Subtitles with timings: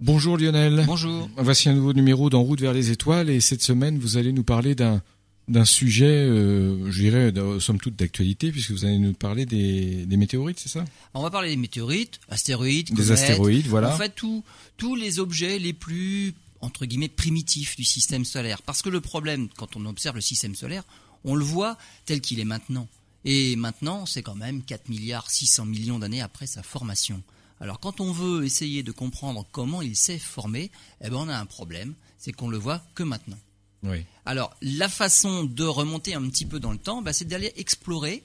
[0.00, 0.84] Bonjour Lionel.
[0.86, 1.28] Bonjour.
[1.36, 4.44] Voici un nouveau numéro d'En route vers les étoiles et cette semaine vous allez nous
[4.44, 5.02] parler d'un
[5.48, 10.16] d'un sujet, euh, je dirais, somme toute d'actualité, puisque vous allez nous parler des, des
[10.18, 10.84] météorites, c'est ça?
[11.14, 13.94] On va parler des météorites, astéroïdes, des astéroïdes, voilà.
[13.94, 14.44] En fait, tous
[14.76, 18.62] tous les objets les plus entre guillemets primitifs du système solaire.
[18.62, 20.82] Parce que le problème, quand on observe le système solaire,
[21.24, 22.86] on le voit tel qu'il est maintenant.
[23.24, 27.22] Et maintenant, c'est quand même 4 milliards 600 millions d'années après sa formation.
[27.60, 30.70] Alors quand on veut essayer de comprendre comment il s'est formé,
[31.00, 33.38] eh ben on a un problème, c'est qu'on le voit que maintenant.
[33.82, 34.04] Oui.
[34.24, 38.22] Alors la façon de remonter un petit peu dans le temps, bah, c'est d'aller explorer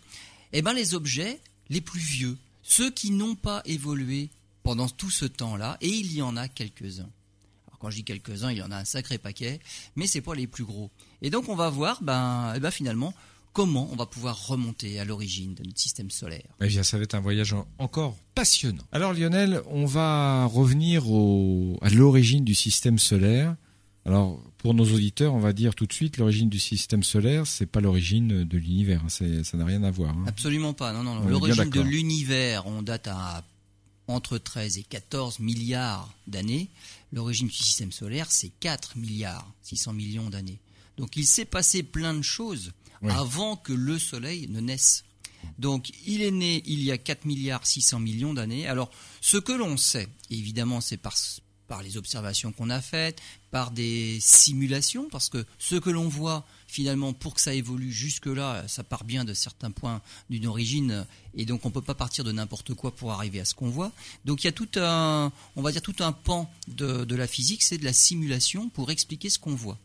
[0.51, 4.29] eh ben, les objets les plus vieux, ceux qui n'ont pas évolué
[4.61, 7.09] pendant tout ce temps-là, et il y en a quelques-uns.
[7.67, 9.59] Alors quand je dis quelques-uns, il y en a un sacré paquet,
[9.95, 10.89] mais c'est pas les plus gros.
[11.21, 13.13] Et donc on va voir, ben, eh ben finalement,
[13.53, 16.49] comment on va pouvoir remonter à l'origine de notre système solaire.
[16.59, 18.83] Eh bien, ça va être un voyage encore passionnant.
[18.91, 23.55] Alors Lionel, on va revenir au, à l'origine du système solaire.
[24.05, 27.65] Alors, pour nos auditeurs, on va dire tout de suite, l'origine du système solaire, c'est
[27.65, 29.09] pas l'origine de l'univers, hein.
[29.09, 30.17] ça n'a rien à voir.
[30.17, 30.25] Hein.
[30.27, 33.45] Absolument pas, non, non, L'origine de l'univers, on date à
[34.07, 36.67] entre 13 et 14 milliards d'années.
[37.13, 40.59] L'origine du système solaire, c'est 4 milliards 600 millions d'années.
[40.97, 42.73] Donc il s'est passé plein de choses
[43.09, 45.03] avant que le Soleil ne naisse.
[45.59, 48.67] Donc il est né il y a 4 milliards 600 millions d'années.
[48.67, 48.89] Alors
[49.21, 51.13] ce que l'on sait, évidemment c'est par,
[51.81, 57.13] les observations qu'on a faites, par des simulations, parce que ce que l'on voit finalement
[57.13, 61.65] pour que ça évolue jusque-là, ça part bien de certains points d'une origine, et donc
[61.65, 63.91] on ne peut pas partir de n'importe quoi pour arriver à ce qu'on voit.
[64.23, 67.63] Donc il y a tout un, on va dire tout un pan de la physique,
[67.63, 69.79] c'est de la simulation pour expliquer ce qu'on voit.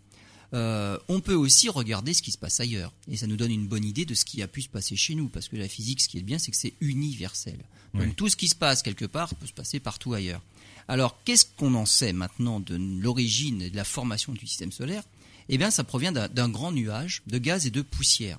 [0.55, 2.93] Euh, on peut aussi regarder ce qui se passe ailleurs.
[3.11, 5.15] Et ça nous donne une bonne idée de ce qui a pu se passer chez
[5.15, 5.29] nous.
[5.29, 7.59] Parce que la physique, ce qui est bien, c'est que c'est universel.
[7.95, 10.43] Donc tout ce qui se passe quelque part peut se passer partout ailleurs.
[10.89, 15.05] Alors qu'est-ce qu'on en sait maintenant de l'origine et de la formation du système solaire?
[15.49, 18.39] Eh bien ça provient d'un grand nuage de gaz et de poussière.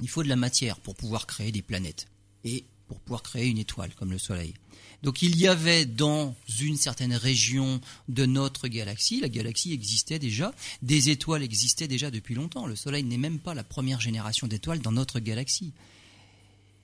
[0.00, 2.06] Il faut de la matière pour pouvoir créer des planètes.
[2.44, 4.54] Et pour pouvoir créer une étoile comme le Soleil.
[5.02, 10.54] Donc il y avait dans une certaine région de notre galaxie, la galaxie existait déjà,
[10.82, 12.66] des étoiles existaient déjà depuis longtemps.
[12.66, 15.72] Le Soleil n'est même pas la première génération d'étoiles dans notre galaxie.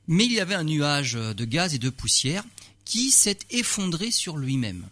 [0.08, 2.44] Mais il y avait un nuage de gaz et de poussière
[2.84, 4.88] qui s'est effondré sur lui-même.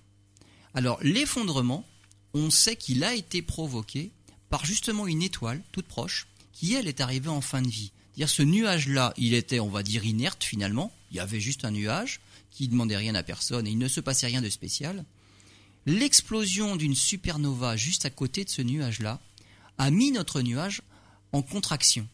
[0.75, 1.87] Alors l'effondrement,
[2.33, 4.13] on sait qu'il a été provoqué
[4.49, 7.93] par justement une étoile toute proche qui, elle, est arrivée en fin de vie.
[8.17, 10.93] Dire ce nuage-là, il était, on va dire, inerte finalement.
[11.11, 14.01] Il y avait juste un nuage qui demandait rien à personne et il ne se
[14.01, 15.05] passait rien de spécial.
[15.87, 19.21] L'explosion d'une supernova juste à côté de ce nuage-là
[19.79, 20.83] a mis notre nuage
[21.33, 22.07] en contraction.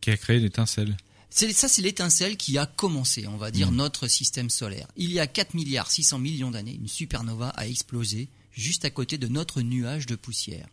[0.00, 0.96] Qui a créé l'étincelle.
[1.30, 3.76] ça, c'est l'étincelle qui a commencé, on va dire, mmh.
[3.76, 4.86] notre système solaire.
[4.96, 9.18] Il y a 4 milliards 600 millions d'années, une supernova a explosé juste à côté
[9.18, 10.68] de notre nuage de poussière.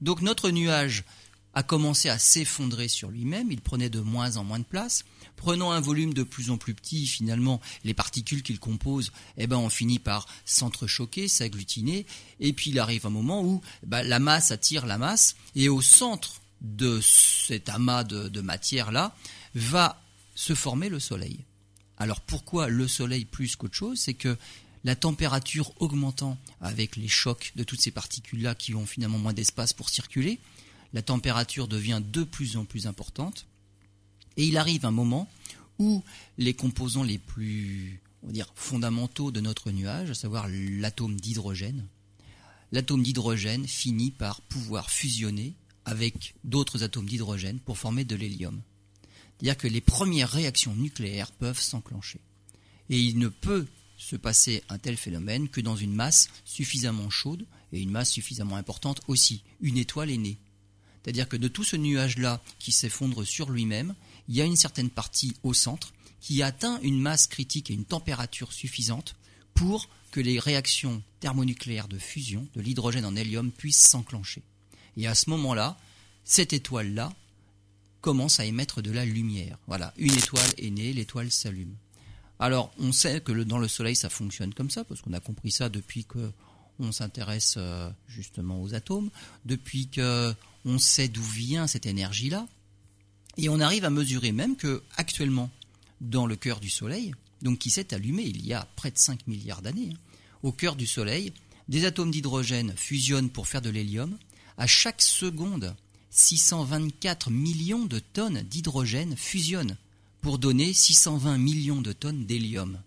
[0.00, 1.04] Donc notre nuage
[1.56, 5.06] a commencé à s'effondrer sur lui-même, il prenait de moins en moins de place.
[5.36, 9.56] Prenant un volume de plus en plus petit, finalement, les particules qu'il compose, eh ben,
[9.56, 12.04] on finit par s'entrechoquer, s'agglutiner,
[12.40, 15.80] et puis il arrive un moment où bah, la masse attire la masse, et au
[15.80, 19.16] centre de cet amas de, de matière-là
[19.54, 20.02] va
[20.34, 21.38] se former le Soleil.
[21.96, 23.98] Alors pourquoi le Soleil plus qu'autre chose?
[23.98, 24.36] C'est que
[24.84, 29.72] la température augmentant avec les chocs de toutes ces particules-là qui ont finalement moins d'espace
[29.72, 30.38] pour circuler,
[30.96, 33.44] la température devient de plus en plus importante.
[34.38, 35.28] Et il arrive un moment
[35.78, 36.02] où
[36.38, 38.00] les composants les plus
[38.54, 41.86] fondamentaux de notre nuage, à savoir l'atome d'hydrogène,
[42.72, 45.52] l'atome d'hydrogène finit par pouvoir fusionner
[45.84, 48.62] avec d'autres atomes d'hydrogène pour former de l'hélium.
[49.36, 52.20] C'est-à-dire que les premières réactions nucléaires peuvent s'enclencher.
[52.88, 53.66] Et il ne peut
[53.98, 58.56] se passer un tel phénomène que dans une masse suffisamment chaude et une masse suffisamment
[58.56, 59.42] importante aussi.
[59.60, 60.38] Une étoile est née.
[61.06, 63.94] C'est-à-dire que de tout ce nuage-là qui s'effondre sur lui-même,
[64.28, 67.84] il y a une certaine partie au centre qui atteint une masse critique et une
[67.84, 69.14] température suffisante
[69.54, 74.42] pour que les réactions thermonucléaires de fusion de l'hydrogène en hélium puissent s'enclencher.
[74.96, 75.78] Et à ce moment-là,
[76.24, 77.12] cette étoile-là
[78.00, 79.58] commence à émettre de la lumière.
[79.68, 81.76] Voilà, une étoile est née, l'étoile s'allume.
[82.40, 85.52] Alors, on sait que dans le Soleil, ça fonctionne comme ça, parce qu'on a compris
[85.52, 86.32] ça depuis que
[86.78, 89.10] on s'intéresse euh, justement aux atomes,
[89.44, 90.34] depuis que
[90.66, 92.46] on sait d'où vient cette énergie-là,
[93.38, 95.50] et on arrive à mesurer même que actuellement,
[96.00, 99.26] dans le cœur du Soleil, donc qui s'est allumé il y a près de 5
[99.26, 99.98] milliards d'années, hein,
[100.42, 101.32] au cœur du Soleil,
[101.68, 104.16] des atomes d'hydrogène fusionnent pour faire de l'hélium.
[104.58, 105.74] À chaque seconde,
[106.10, 109.76] 624 millions de tonnes d'hydrogène fusionnent
[110.20, 112.80] pour donner 620 millions de tonnes d'hélium.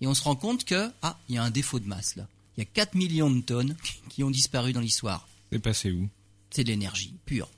[0.00, 2.26] Et on se rend compte que, ah, il y a un défaut de masse là.
[2.56, 3.76] Il y a 4 millions de tonnes
[4.08, 5.28] qui ont disparu dans l'histoire.
[5.52, 6.08] C'est passé où?
[6.50, 7.48] C'est de l'énergie pure.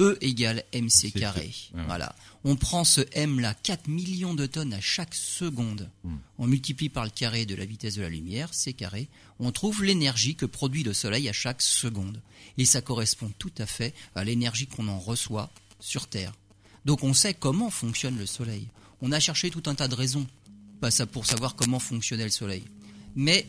[0.00, 1.52] E égale mc carré.
[1.72, 1.84] Ah ouais.
[1.86, 2.16] Voilà.
[2.44, 5.90] On prend ce m là, 4 millions de tonnes à chaque seconde.
[6.04, 6.16] Hmm.
[6.38, 9.08] On multiplie par le carré de la vitesse de la lumière, c carré.
[9.38, 12.20] On trouve l'énergie que produit le soleil à chaque seconde.
[12.58, 15.50] Et ça correspond tout à fait à l'énergie qu'on en reçoit
[15.80, 16.34] sur Terre.
[16.84, 18.68] Donc on sait comment fonctionne le soleil.
[19.00, 20.26] On a cherché tout un tas de raisons
[20.80, 22.62] pas ça pour savoir comment fonctionnait le soleil.
[23.14, 23.46] Mais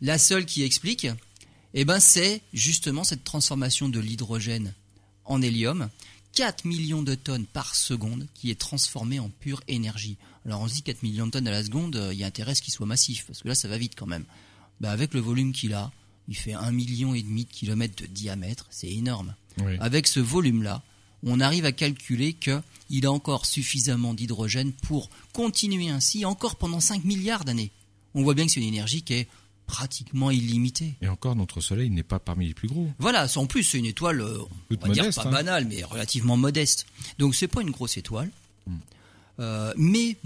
[0.00, 1.06] la seule qui explique,
[1.74, 4.74] eh ben, c'est justement cette transformation de l'hydrogène
[5.24, 5.88] en hélium,
[6.34, 10.16] 4 millions de tonnes par seconde qui est transformée en pure énergie.
[10.44, 12.26] Alors on se dit 4 millions de tonnes à la seconde, euh, il y a
[12.26, 14.24] intérêt à ce qu'il soit massif, parce que là ça va vite quand même.
[14.80, 15.92] Bah, avec le volume qu'il a,
[16.28, 19.34] il fait un million et demi de kilomètres de diamètre, c'est énorme.
[19.58, 19.76] Oui.
[19.80, 20.82] Avec ce volume-là,
[21.22, 27.04] on arrive à calculer qu'il a encore suffisamment d'hydrogène pour continuer ainsi encore pendant 5
[27.04, 27.72] milliards d'années.
[28.14, 29.28] On voit bien que c'est une énergie qui est
[29.70, 30.94] pratiquement illimitée.
[31.00, 32.90] Et encore, notre Soleil n'est pas parmi les plus gros.
[32.98, 34.38] Voilà, en plus c'est une étoile, euh,
[34.70, 35.30] on va dire pas hein.
[35.30, 36.86] banale, mais relativement modeste.
[37.18, 38.30] Donc c'est pas une grosse étoile,
[38.66, 38.76] Hmm.
[39.38, 40.16] Euh, mais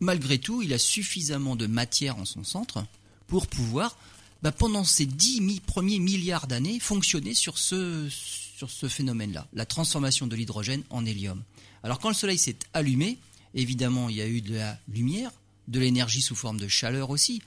[0.00, 2.84] malgré tout, il a suffisamment de matière en son centre
[3.28, 3.96] pour pouvoir,
[4.42, 9.64] bah, pendant ces 10 mi- premiers milliards d'années, fonctionner sur ce sur ce phénomène-là, la
[9.66, 11.42] transformation de l'hydrogène en hélium.
[11.84, 13.18] Alors quand le Soleil s'est allumé,
[13.54, 15.30] évidemment, il y a eu de la lumière,
[15.68, 17.42] de l'énergie sous forme de chaleur aussi,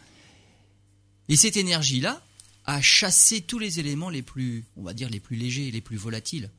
[1.30, 2.24] et cette énergie-là
[2.66, 5.98] a chassé tous les éléments les plus, on va dire, les plus légers les plus
[5.98, 6.50] volatiles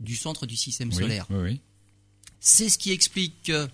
[0.00, 1.26] du centre du système Oui, solaire.
[1.30, 1.60] oui, oui.
[2.40, 3.68] C'est ce qui explique que,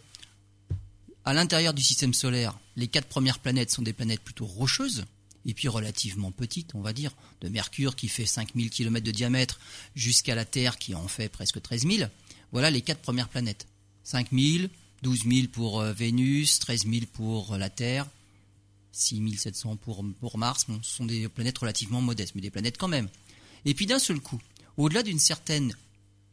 [1.25, 5.05] à l'intérieur du système solaire, les quatre premières planètes sont des planètes plutôt rocheuses,
[5.45, 9.59] et puis relativement petites, on va dire, de Mercure qui fait 5000 km de diamètre
[9.95, 12.09] jusqu'à la Terre qui en fait presque 13 000.
[12.53, 13.67] Voilà les quatre premières planètes.
[14.05, 14.71] 5000,
[15.03, 18.07] 12 000 pour euh, Vénus, 13 000 pour euh, la Terre,
[18.93, 20.67] 6700 pour, pour Mars.
[20.69, 23.09] Bon, ce sont des planètes relativement modestes, mais des planètes quand même.
[23.65, 24.41] Et puis d'un seul coup,
[24.77, 25.75] au-delà d'une certaine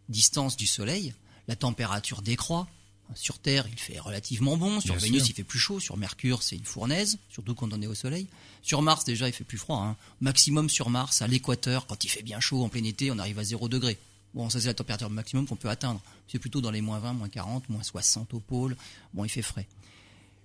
[0.09, 1.13] distance du Soleil,
[1.47, 2.67] la température décroît.
[3.15, 4.79] Sur Terre, il fait relativement bon.
[4.81, 5.31] Sur Bien Vénus, sûr.
[5.31, 5.79] il fait plus chaud.
[5.79, 8.27] Sur Mercure, c'est une fournaise, surtout quand on est au Soleil.
[8.61, 9.77] Sur Mars, déjà, il fait plus froid.
[9.79, 9.95] hein.
[10.21, 13.39] Maximum sur Mars, à l'équateur, quand il fait bien chaud en plein été, on arrive
[13.39, 13.97] à 0 degré.
[14.35, 15.99] Bon, ça c'est la température maximum qu'on peut atteindre.
[16.27, 18.77] C'est plutôt dans les moins 20, moins 40, moins 60 au pôle.
[19.15, 19.65] Bon, il fait frais.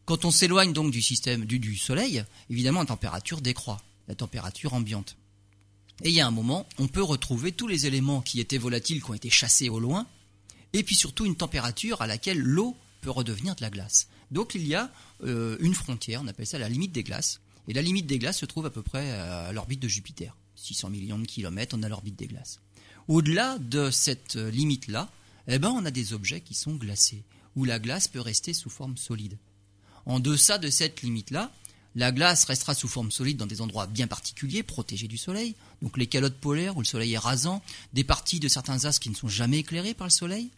[0.05, 5.17] Quand on s'éloigne donc du système du, Soleil, évidemment, la température décroît, la température ambiante.
[6.03, 9.03] Et il y a un moment, on peut retrouver tous les éléments qui étaient volatiles,
[9.03, 10.07] qui ont été chassés au loin,
[10.75, 14.09] et puis surtout une température à laquelle l'eau peut redevenir de la glace.
[14.31, 14.93] Donc il y a
[15.23, 18.39] euh, une frontière, on appelle ça la limite des glaces, et la limite des glaces
[18.39, 20.37] se trouve à peu près à l'orbite de Jupiter.
[20.57, 22.61] 600 millions de kilomètres, on a l'orbite des glaces.
[23.09, 25.11] Au-delà de cette euh, limite-là,
[25.49, 27.25] eh ben, on a des objets qui sont glacés,
[27.57, 29.39] où la glace peut rester sous forme solide.
[30.07, 31.53] En deçà de cette limite-là,
[31.97, 35.97] la glace restera sous forme solide dans des endroits bien particuliers, protégés du soleil, donc
[35.97, 37.63] les calottes polaires où le soleil est rasant,
[37.93, 40.51] des parties de certains astres qui ne sont jamais éclairés par le soleil.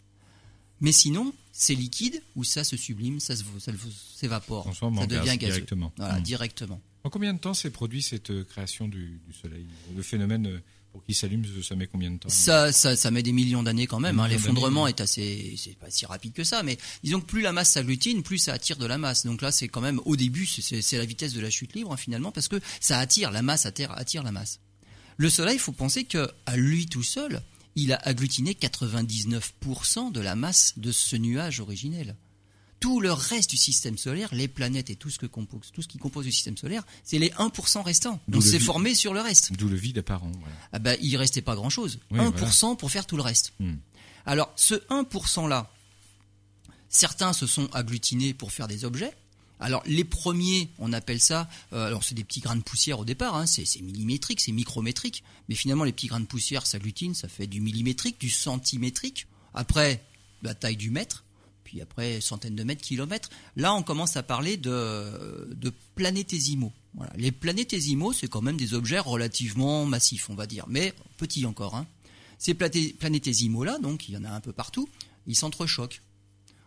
[0.81, 3.33] Mais sinon, c'est liquide où ça se sublime, ça
[4.15, 5.37] s'évapore, ça gaz devient gazeux.
[5.53, 5.91] directement.
[5.97, 6.23] Voilà, Mm.
[6.23, 6.81] directement.
[7.03, 9.65] En combien de temps s'est produit cette euh, création du, du Soleil?
[9.95, 10.59] Le phénomène, euh,
[10.97, 13.85] pour qu'il s'allume, ça met combien de temps Ça, ça, ça met des millions d'années
[13.85, 14.19] quand même.
[14.19, 14.27] Hein.
[14.27, 17.73] L'effondrement est assez, c'est pas si rapide que ça, mais disons que plus la masse
[17.73, 19.27] s'agglutine, plus ça attire de la masse.
[19.27, 21.97] Donc là, c'est quand même au début, c'est la vitesse de la chute libre hein,
[21.97, 24.59] finalement, parce que ça attire la masse, attire, attire la masse.
[25.17, 27.43] Le Soleil, il faut penser que à lui tout seul,
[27.75, 32.15] il a agglutiné 99% de la masse de ce nuage originel.
[32.79, 35.87] Tout le reste du système solaire, les planètes et tout ce, que compose, tout ce
[35.87, 38.19] qui compose le système solaire, c'est les 1% restants.
[38.27, 39.51] Donc c'est formé sur le reste.
[39.53, 40.31] D'où le vide apparent.
[40.39, 40.55] Voilà.
[40.73, 41.99] Ah bah, il restait pas grand chose.
[42.11, 43.53] Oui, 1% pour faire tout le reste.
[43.59, 43.75] Hmm.
[44.25, 45.71] Alors, ce 1% là,
[46.89, 49.13] certains se sont agglutinés pour faire des objets.
[49.59, 53.05] Alors, les premiers, on appelle ça, euh, alors c'est des petits grains de poussière au
[53.05, 57.15] départ, hein, c'est c'est millimétrique, c'est micrométrique, mais finalement, les petits grains de poussière s'agglutinent,
[57.15, 60.03] ça fait du millimétrique, du centimétrique, après,
[60.43, 61.23] la taille du mètre,
[61.67, 63.29] puis après, centaines de mètres, kilomètres.
[63.57, 66.71] Là, on commence à parler de, de planétésimaux.
[67.17, 71.75] Les planétésimaux, c'est quand même des objets relativement massifs, on va dire, mais petits encore.
[71.75, 71.85] Hein.
[72.39, 74.87] Ces planétésimaux-là, donc il y en a un peu partout,
[75.25, 76.01] ils s'entrechoquent.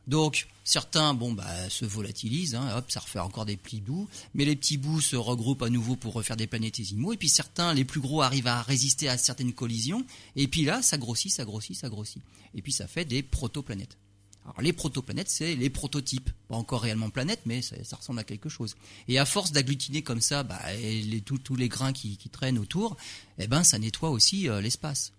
[0.07, 4.45] Donc certains, bon, bah, se volatilisent, hein, hop, ça refait encore des petits bouts, mais
[4.45, 7.87] les petits bouts se regroupent à nouveau pour refaire des planétésimaux, et puis certains, les
[7.87, 10.05] plus gros, arrivent à résister à certaines collisions,
[10.37, 12.23] et puis là, ça grossit, ça grossit, ça grossit,
[12.55, 13.97] et puis ça fait des protoplanètes.
[14.45, 18.25] Alors les protoplanètes, c'est les prototypes, pas encore réellement planètes, mais ça, ça ressemble à
[18.25, 18.75] quelque chose.
[19.07, 22.59] Et à force d'agglutiner comme ça, bah, les- tous- tous les grains qui, qui traînent
[22.59, 22.97] autour,
[23.39, 25.13] eh ben, ça nettoie aussi euh, l'espace.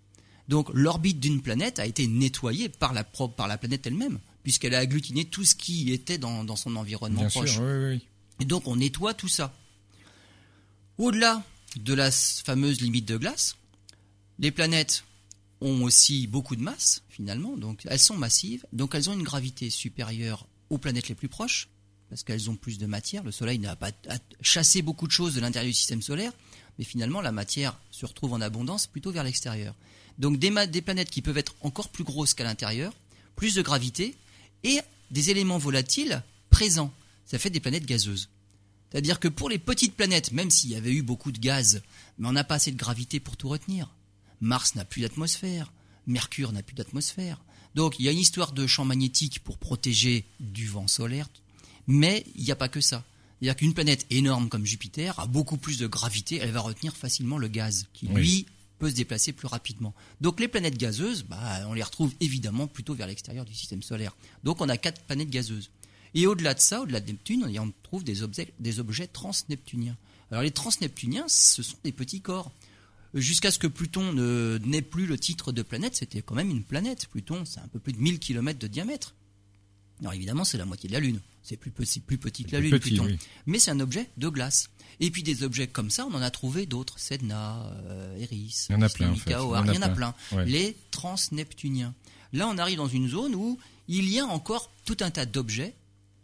[0.48, 4.74] Donc l'orbite d'une planète a été nettoyée par la, pro- par la planète elle-même, puisqu'elle
[4.76, 7.54] a agglutiné tout ce qui était dans, dans son environnement Bien proche.
[7.54, 8.08] sûr, oui, oui, oui.
[8.42, 9.54] Et donc on nettoie tout ça.
[10.98, 11.44] Au-delà
[11.78, 13.56] de la fameuse limite de glace.
[14.40, 15.04] Les planètes
[15.62, 19.70] ont aussi beaucoup de masse, finalement, donc elles sont massives, donc elles ont une gravité
[19.70, 21.70] supérieure aux planètes les plus proches,
[22.10, 23.24] parce qu'elles ont plus de matière.
[23.24, 23.92] Le Soleil n'a pas
[24.42, 26.34] chassé beaucoup de choses de l'intérieur du système solaire,
[26.78, 29.76] mais finalement la matière se retrouve en abondance plutôt vers l'extérieur.
[30.18, 32.94] Donc des, planètes qui peuvent être encore plus grosses qu'à l'intérieur,
[33.36, 34.16] plus de gravité,
[34.64, 36.94] et des éléments volatiles présents.
[37.26, 38.30] Ça fait des planètes gazeuses.
[38.92, 41.82] C'est-à-dire que pour les petites planètes, même s'il y avait eu beaucoup de gaz,
[42.18, 43.90] mais on n'a pas assez de gravité pour tout retenir.
[44.42, 45.72] Mars n'a plus d'atmosphère,
[46.08, 47.42] Mercure n'a plus d'atmosphère.
[47.76, 51.30] Donc il y a une histoire de champ magnétique pour protéger du vent solaire,
[51.88, 53.06] mais il n'y a pas que ça.
[53.40, 57.38] C'est-à-dire qu'une planète énorme comme Jupiter a beaucoup plus de gravité, elle va retenir facilement
[57.38, 58.46] le gaz, qui lui
[58.78, 59.94] peut se déplacer plus rapidement.
[60.22, 64.16] Donc les planètes gazeuses, bah, on les retrouve évidemment plutôt vers l'extérieur du système solaire.
[64.44, 65.70] Donc on a quatre planètes gazeuses.
[66.14, 69.98] Et au-delà de ça, au-delà de Neptune, on trouve des objets, des objets transneptuniens.
[70.30, 72.52] Alors les transneptuniens, ce sont des petits corps.
[73.14, 77.08] Jusqu'à ce que Pluton n'ait plus le titre de planète, c'était quand même une planète.
[77.08, 79.16] Pluton, c'est un peu plus de 1000 km de diamètre.
[80.02, 81.20] Alors évidemment, c'est la moitié de la Lune.
[81.44, 83.08] C'est plus, plus petit que la Lune, Pluton.
[83.46, 84.70] Mais c'est un objet de glace.
[85.00, 87.00] Et puis des objets comme ça, on en a trouvé d'autres.
[87.00, 89.12] Sedna, euh, Eris, il y en a plein.
[89.12, 89.32] En fait.
[89.32, 90.14] il y en a plein.
[90.46, 91.94] Les transneptuniens.
[92.34, 95.76] Là, on arrive dans une zone où il y a encore tout un tas d'objets,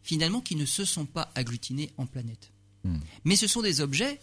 [0.04, 2.52] finalement, qui ne se sont pas agglutinés en planète.
[2.84, 2.98] Hmm.
[3.26, 4.20] Mais ce sont des objets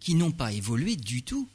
[0.00, 1.48] qui n'ont pas évolué du tout.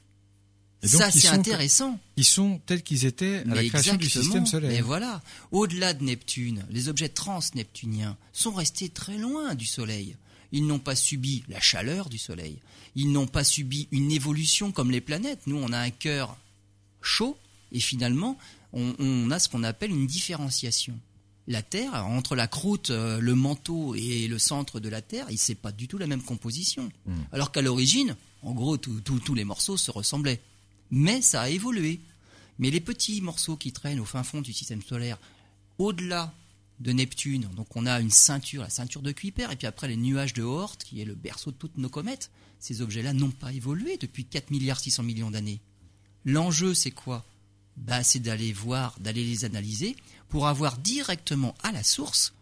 [0.84, 2.00] Ça, c'est intéressant.
[2.18, 4.72] Ils sont tels qu'ils étaient à la création du système solaire.
[4.72, 5.22] Et voilà.
[5.52, 10.16] Au-delà de Neptune, les objets transneptuniens sont restés très loin du Soleil.
[10.52, 12.60] Ils n'ont pas subi la chaleur du Soleil.
[12.96, 15.42] Ils n'ont pas subi une évolution comme les planètes.
[15.46, 16.36] Nous, on a un cœur
[17.02, 17.38] chaud
[17.72, 18.38] et finalement,
[18.74, 20.98] on, a ce qu'on appelle une différenciation.
[21.48, 25.56] La Terre, entre la croûte, euh, le manteau et le centre de la Terre, c'est
[25.56, 26.92] pas du tout la même composition.
[27.06, 27.22] Hmm.
[27.32, 30.42] Alors qu'à l'origine, en gros, tous les morceaux se ressemblaient
[30.92, 32.00] mais ça a évolué.
[32.60, 35.18] Mais les petits morceaux qui traînent au fin fond du système solaire,
[35.78, 36.34] au-delà
[36.80, 39.98] de Neptune, donc on a une ceinture, la ceinture de Kuiper, et puis après les
[39.98, 42.30] nuages de Oort, qui est le berceau de toutes nos comètes,
[42.60, 45.60] ces objets-là n'ont pas évolué depuis 4 milliards 600 millions d'années.
[46.26, 47.26] L'enjeu, c'est quoi?
[47.78, 49.96] Bah, C'est d'aller voir, d'aller les analyser,
[50.30, 52.34] pour avoir directement à la source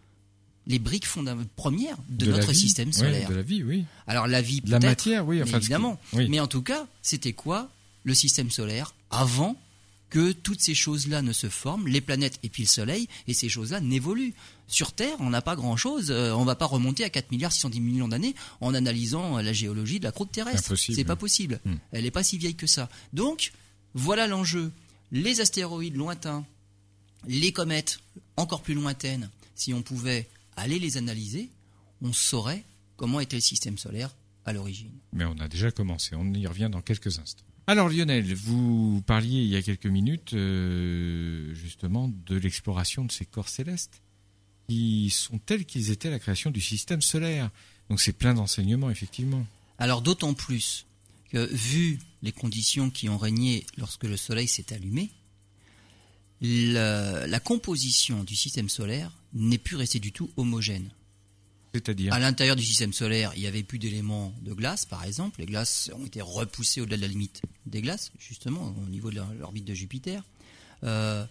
[0.66, 1.08] les briques
[1.56, 3.28] premières de, notre système solaire.
[3.28, 3.84] de la vie, oui.
[4.06, 5.98] Alors la vie, la matière, oui, évidemment.
[6.12, 7.70] Mais en tout cas, c'était quoi?
[8.04, 9.56] Le système solaire avant
[10.10, 13.48] que toutes ces choses-là ne se forment, les planètes et puis le Soleil, et ces
[13.48, 14.34] choses-là n'évoluent.
[14.66, 17.52] Sur Terre, on n'a pas grand-chose, euh, on ne va pas remonter à 4 milliards
[17.52, 20.74] 610 millions d'années en analysant euh, la géologie de la croûte terrestre.
[20.74, 21.60] C'est pas possible.
[21.64, 21.76] Hmm.
[21.92, 22.88] Elle n'est pas si vieille que ça.
[23.12, 23.52] Donc,
[23.94, 24.72] voilà l'enjeu.
[25.12, 26.44] Les astéroïdes lointains,
[27.26, 28.00] les comètes
[28.36, 31.50] encore plus lointaines, si on pouvait aller les analyser,
[32.02, 32.64] on saurait
[32.96, 34.14] comment était le système solaire
[34.44, 34.92] à l'origine.
[35.12, 37.44] Mais on a déjà commencé, on y revient dans quelques instants.
[37.66, 43.24] Alors Lionel, vous parliez il y a quelques minutes euh, justement de l'exploration de ces
[43.24, 44.02] corps célestes
[44.68, 47.50] qui sont tels qu'ils étaient à la création du système solaire.
[47.88, 49.46] Donc c'est plein d'enseignements effectivement.
[49.78, 50.86] Alors d'autant plus
[51.30, 55.10] que vu les conditions qui ont régné lorsque le Soleil s'est allumé,
[56.40, 60.90] la composition du système solaire n'est plus restée du tout homogène.
[62.10, 65.40] À l'intérieur du système solaire, il n'y avait plus d'éléments de glace, par exemple.
[65.40, 69.20] Les glaces ont été repoussées au-delà de la limite des glaces, justement, au niveau de
[69.38, 70.24] l'orbite de Jupiter.
[70.82, 71.24] Euh,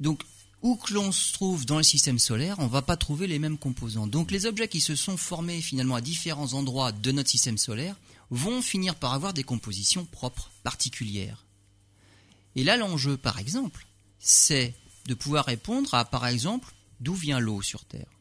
[0.00, 0.22] donc,
[0.62, 3.38] où que l'on se trouve dans le système solaire, on ne va pas trouver les
[3.38, 4.06] mêmes composants.
[4.06, 7.96] Donc, les objets qui se sont formés finalement à différents endroits de notre système solaire
[8.30, 11.44] vont finir par avoir des compositions propres, particulières.
[12.56, 13.86] Et là, l'enjeu, par exemple,
[14.18, 14.74] c'est
[15.06, 18.13] de pouvoir répondre à, par exemple, d'où vient l'eau sur Terre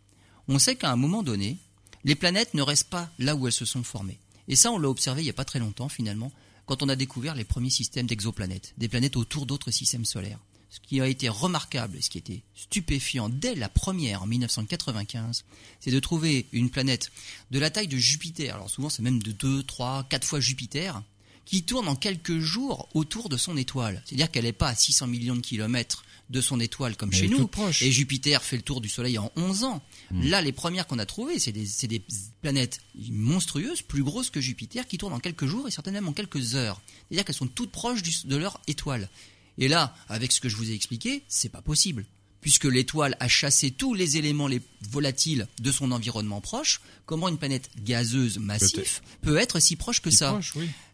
[0.47, 1.57] on sait qu'à un moment donné,
[2.03, 4.19] les planètes ne restent pas là où elles se sont formées.
[4.47, 6.31] Et ça, on l'a observé il n'y a pas très longtemps, finalement,
[6.65, 10.39] quand on a découvert les premiers systèmes d'exoplanètes, des planètes autour d'autres systèmes solaires.
[10.69, 15.45] Ce qui a été remarquable, ce qui était stupéfiant dès la première en 1995,
[15.79, 17.11] c'est de trouver une planète
[17.51, 21.03] de la taille de Jupiter, alors souvent c'est même de 2, 3, 4 fois Jupiter,
[21.45, 24.01] qui tourne en quelques jours autour de son étoile.
[24.05, 27.49] C'est-à-dire qu'elle n'est pas à 600 millions de kilomètres de son étoile comme chez nous.
[27.81, 29.81] Et Jupiter fait le tour du Soleil en 11 ans.
[30.11, 30.23] Hmm.
[30.23, 32.05] Là, les premières qu'on a trouvées, c'est des,
[32.41, 36.55] planètes monstrueuses, plus grosses que Jupiter, qui tournent en quelques jours et certainement en quelques
[36.55, 36.81] heures.
[37.07, 39.09] C'est-à-dire qu'elles sont toutes proches de leur étoile.
[39.57, 42.05] Et là, avec ce que je vous ai expliqué, c'est pas possible.
[42.41, 44.61] Puisque l'étoile a chassé tous les éléments les
[44.91, 50.11] volatiles de son environnement proche, comment une planète gazeuse massive peut être si proche que
[50.11, 50.37] ça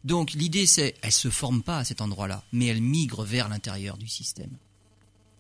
[0.04, 3.98] Donc l'idée c'est, elle se forme pas à cet endroit-là, mais elle migre vers l'intérieur
[3.98, 4.52] du système.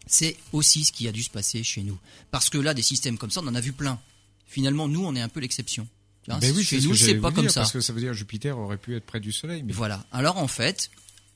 [0.09, 1.97] C'est aussi ce qui a dû se passer chez nous.
[2.31, 3.99] Parce que là, des systèmes comme ça, on en a vu plein.
[4.47, 5.87] Finalement, nous, on est un peu l'exception.
[6.27, 6.39] Hein.
[6.39, 7.61] Ben oui, Chez nous, c'est pas comme dire, ça.
[7.61, 9.63] Parce que ça veut dire Jupiter aurait pu être près du Soleil.
[9.63, 9.73] Mais...
[9.73, 10.05] Voilà.
[10.11, 10.91] Alors en fait,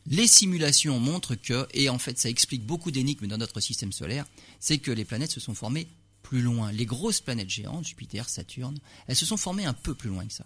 [0.08, 4.26] les simulations montrent que, et en fait ça explique beaucoup d'énigmes dans notre système solaire,
[4.60, 5.88] c'est que les planètes se sont formées
[6.22, 6.72] plus loin.
[6.72, 10.34] Les grosses planètes géantes, Jupiter, Saturne, elles se sont formées un peu plus loin que
[10.34, 10.46] ça.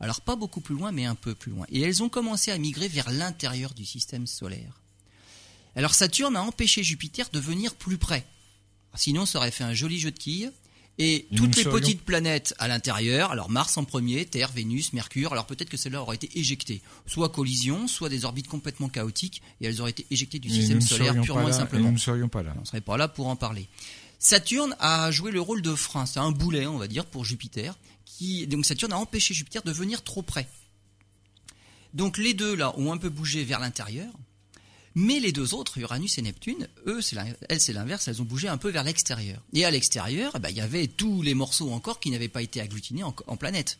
[0.00, 1.66] Alors pas beaucoup plus loin, mais un peu plus loin.
[1.70, 4.80] Et elles ont commencé à migrer vers l'intérieur du système solaire.
[5.76, 8.26] Alors Saturne a empêché Jupiter de venir plus près.
[8.94, 10.52] Sinon, ça aurait fait un joli jeu de quilles.
[10.96, 15.32] Et toutes les serions- petites planètes à l'intérieur, alors Mars en premier, Terre, Vénus, Mercure,
[15.32, 16.82] alors peut-être que celles-là auraient été éjectées.
[17.06, 21.20] Soit collision, soit des orbites complètement chaotiques, et elles auraient été éjectées du système solaire
[21.20, 21.88] purement et simplement.
[21.88, 22.54] Nous ne serions pas là.
[22.56, 23.66] On ne serait pas là pour en parler.
[24.20, 27.76] Saturne a joué le rôle de frein, c'est un boulet, on va dire, pour Jupiter.
[28.06, 30.48] Qui, donc Saturne a empêché Jupiter de venir trop près.
[31.92, 34.12] Donc les deux là ont un peu bougé vers l'intérieur,
[34.94, 37.16] mais les deux autres, Uranus et Neptune, eux, c'est
[37.48, 39.40] elles c'est l'inverse, elles ont bougé un peu vers l'extérieur.
[39.52, 42.42] Et à l'extérieur, eh ben, il y avait tous les morceaux encore qui n'avaient pas
[42.42, 43.78] été agglutinés en, en planètes.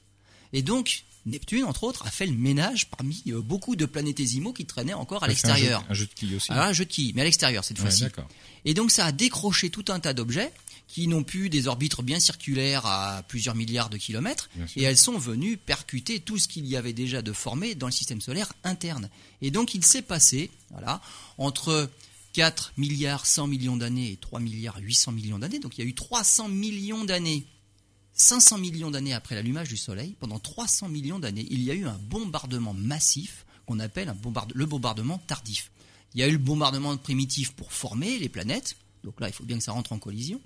[0.52, 4.66] Et donc Neptune, entre autres, a fait le ménage parmi euh, beaucoup de planétésimaux qui
[4.66, 5.84] traînaient encore à un l'extérieur.
[5.88, 6.52] Un jeu de quilles aussi.
[6.52, 8.04] Alors un jeu de quilles, mais à l'extérieur cette Ouais, fois-ci.
[8.64, 10.52] Et donc ça a décroché tout un tas d'objets
[10.86, 15.18] qui n'ont plus des orbites bien circulaires à plusieurs milliards de kilomètres, et elles sont
[15.18, 19.08] venues percuter tout ce qu'il y avait déjà de formé dans le système solaire interne.
[19.42, 21.00] Et donc il s'est passé, voilà,
[21.38, 21.90] entre
[22.34, 25.88] 4 milliards 100 millions d'années et 3 milliards 800 millions d'années, donc il y a
[25.88, 27.44] eu 300 millions d'années
[28.16, 31.86] 500 millions d'années après l'allumage du Soleil, pendant 300 millions d'années, il y a eu
[31.86, 35.72] un bombardement massif qu'on appelle un bombard- le bombardement tardif.
[36.14, 39.42] Il y a eu le bombardement primitif pour former les planètes, donc là il faut
[39.44, 40.40] bien que ça rentre en collision.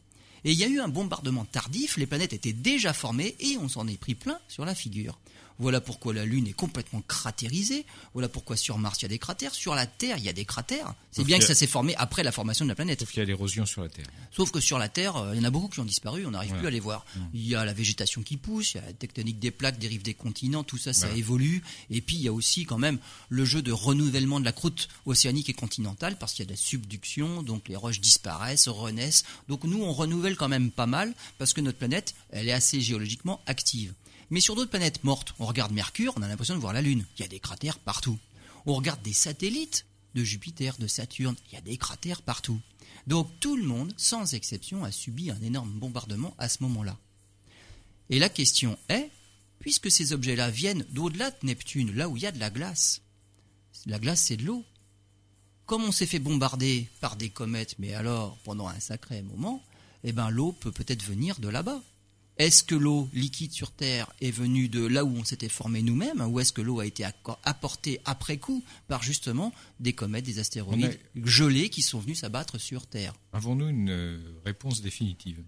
[0.45, 3.69] Et il y a eu un bombardement tardif, les planètes étaient déjà formées et on
[3.69, 5.19] s'en est pris plein sur la figure.
[5.61, 7.85] Voilà pourquoi la Lune est complètement cratérisée,
[8.15, 10.33] voilà pourquoi sur Mars il y a des cratères, sur la Terre il y a
[10.33, 10.95] des cratères.
[11.11, 13.01] C'est bien que ça s'est formé après la formation de la planète.
[13.01, 14.07] Sauf qu'il y a l'érosion sur la Terre.
[14.31, 16.31] Sauf que sur la Terre, euh, il y en a beaucoup qui ont disparu, on
[16.31, 16.61] n'arrive Voilà.
[16.63, 17.05] plus à les voir.
[17.35, 20.03] Il y a la végétation qui pousse, il y a la tectonique des plaques, dérive
[20.03, 21.19] des continents, tout ça, ça Voilà.
[21.19, 21.63] évolue.
[21.91, 22.99] Et puis il y a aussi quand même
[23.29, 26.53] le jeu de renouvellement de la croûte océanique et continentale, parce qu'il y a de
[26.53, 29.25] la subduction, donc les roches disparaissent, renaissent.
[29.49, 32.81] Donc nous, on renouvelle quand même pas mal, parce que notre planète, elle est assez
[32.81, 33.93] géologiquement active.
[34.31, 37.05] Mais sur d'autres planètes mortes, on regarde Mercure, on a l'impression de voir la Lune.
[37.17, 38.19] Il y a des cratères partout.
[38.67, 42.61] On regarde des satellites de Jupiter, de Saturne, il y a des cratères partout.
[43.07, 46.99] Donc tout le monde, sans exception, a subi un énorme bombardement à ce moment-là.
[48.11, 49.11] Et la question est,
[49.59, 53.03] puisque ces objets-là viennent d'au-delà de Neptune, là où il y a de la glace,
[53.87, 54.65] la glace c'est de l'eau,
[55.67, 59.63] comme on s'est fait bombarder par des comètes, mais alors pendant un sacré moment,
[60.05, 61.83] eh ben l'eau peut peut-être venir de là-bas.
[62.39, 66.21] Est-ce que l'eau liquide sur Terre est venue de là où on s'était formé nous-mêmes,
[66.21, 67.05] ou est-ce que l'eau a été
[67.43, 72.87] apportée après coup par justement des comètes, des astéroïdes gelés qui sont venus s'abattre sur
[72.87, 73.13] Terre?
[73.33, 75.43] Avons-nous une euh, réponse définitive?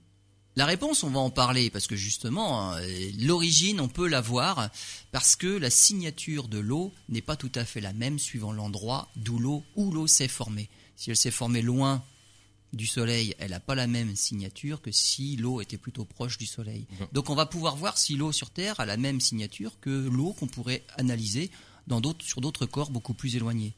[0.56, 4.68] La réponse, on va en parler parce que justement, euh, l'origine, on peut la voir
[5.12, 9.08] parce que la signature de l'eau n'est pas tout à fait la même suivant l'endroit
[9.14, 10.68] d'où l'eau où l'eau s'est formée.
[10.96, 12.02] Si elle s'est formée loin
[12.72, 16.46] du Soleil, elle n'a pas la même signature que si l'eau était plutôt proche du
[16.46, 16.86] Soleil.
[16.98, 17.08] Bon.
[17.12, 20.32] Donc on va pouvoir voir si l'eau sur Terre a la même signature que l'eau
[20.32, 21.50] qu'on pourrait analyser
[21.86, 23.74] dans d'autres, sur d'autres corps beaucoup plus éloignés.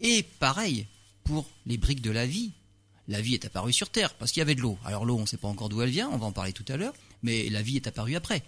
[0.00, 0.86] Et pareil
[1.24, 2.52] pour les briques de la vie.
[3.08, 4.78] La vie est apparue sur Terre parce qu'il y avait de l'eau.
[4.84, 6.64] Alors l'eau, on ne sait pas encore d'où elle vient, on va en parler tout
[6.68, 8.42] à l'heure, mais la vie est apparue après.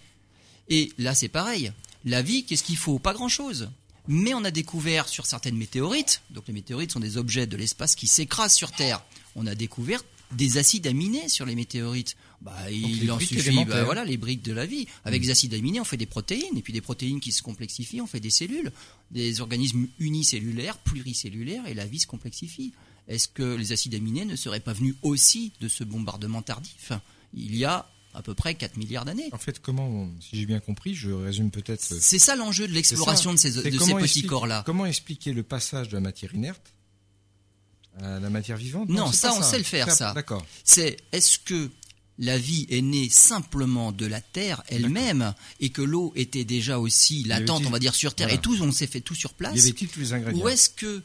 [0.69, 1.71] Et là, c'est pareil.
[2.05, 2.99] La vie, qu'est-ce qu'il faut?
[2.99, 3.69] Pas grand-chose.
[4.07, 7.95] Mais on a découvert sur certaines météorites, donc les météorites sont des objets de l'espace
[7.95, 9.03] qui s'écrasent sur Terre.
[9.35, 12.15] On a découvert des acides aminés sur les météorites.
[12.41, 14.87] Bah, il les en suffit, bah, voilà, les briques de la vie.
[15.05, 18.01] Avec des acides aminés, on fait des protéines, et puis des protéines qui se complexifient,
[18.01, 18.71] on fait des cellules,
[19.11, 22.73] des organismes unicellulaires, pluricellulaires, et la vie se complexifie.
[23.07, 26.91] Est-ce que les acides aminés ne seraient pas venus aussi de ce bombardement tardif?
[27.33, 29.29] Il y a à peu près 4 milliards d'années.
[29.31, 31.91] En fait, comment, on- si j'ai bien compris, je résume peut-être.
[31.93, 34.63] euh, C'est ça l'enjeu de l'exploration de ces, de petits corps-là.
[34.65, 36.73] Comment expliquer le passage de la matière inerte
[38.01, 38.89] à la matière vivante?
[38.89, 40.13] Non, ça, on sait le faire, ça.
[40.13, 40.45] D'accord.
[40.63, 41.69] C'est est-ce que
[42.19, 47.23] la vie est née simplement de la Terre elle-même et que l'eau était déjà aussi
[47.23, 48.39] latente, on va dire, sur Terre Voilà.
[48.39, 50.43] et tout, on s'est fait tout sur place Y avait-il tous les ingrédients?
[50.43, 51.03] Ou est-ce que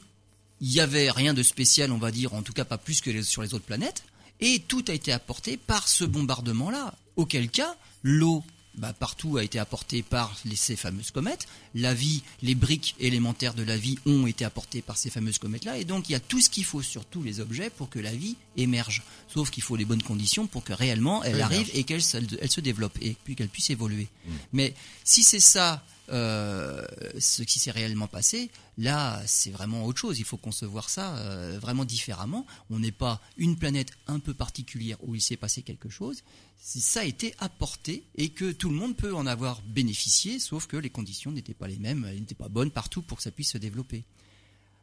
[0.63, 3.11] il y avait rien de spécial, on va dire, en tout cas pas plus que
[3.11, 4.05] les- sur les autres planètes,
[4.41, 6.95] et tout a été apporté par ce bombardement-là?
[7.17, 8.43] Auquel cas, l'eau
[8.75, 13.53] bah, partout a été apportée par les- ces fameuses comètes, la vie, les briques élémentaires
[13.53, 16.21] de la vie ont été apportées par ces fameuses comètes-là, et donc il y a
[16.21, 19.03] tout ce qu'il faut sur tous les objets pour que la vie émerge.
[19.29, 21.79] Sauf qu'il faut les bonnes conditions pour que réellement elle Elle arrive émerge.
[21.79, 24.09] et qu'elle se, elle se développe, et puis qu'elle puisse évoluer.
[24.55, 24.73] Mais
[25.05, 26.85] si c'est ça euh,
[27.19, 30.19] ce qui s'est réellement passé, là, c'est vraiment autre chose.
[30.19, 32.47] Il faut concevoir ça euh, vraiment différemment.
[32.69, 36.23] On n'est pas une planète un peu particulière où il s'est passé quelque chose.
[36.59, 40.77] Ça a été apporté et que tout le monde peut en avoir bénéficié, sauf que
[40.77, 43.51] les conditions n'étaient pas les mêmes, elles n'étaient pas bonnes partout pour que ça puisse
[43.51, 44.05] se développer.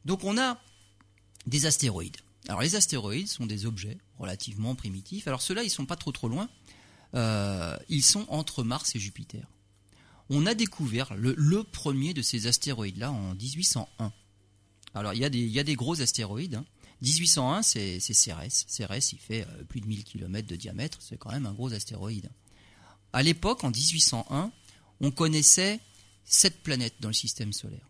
[0.05, 0.59] Donc on a
[1.45, 2.17] des astéroïdes.
[2.47, 5.27] Alors les astéroïdes sont des objets relativement primitifs.
[5.27, 6.49] Alors ceux-là, ils sont pas trop trop loin.
[7.13, 9.47] Euh, ils sont entre Mars et Jupiter
[10.29, 14.13] on a découvert le, premier de ces astéroïdes-là en 1801.
[14.93, 16.61] Alors il y, a des, gros astéroïdes.
[17.01, 17.61] 1801, hein.
[17.63, 18.65] c'est Cérès.
[18.67, 21.73] Cérès, il fait euh, plus de 1000 km de diamètre, c'est quand même un gros
[21.73, 22.29] astéroïde.
[23.13, 24.51] À l'époque, en 1801,
[25.01, 25.79] on connaissait
[26.25, 27.87] sept planètes dans le système solaire.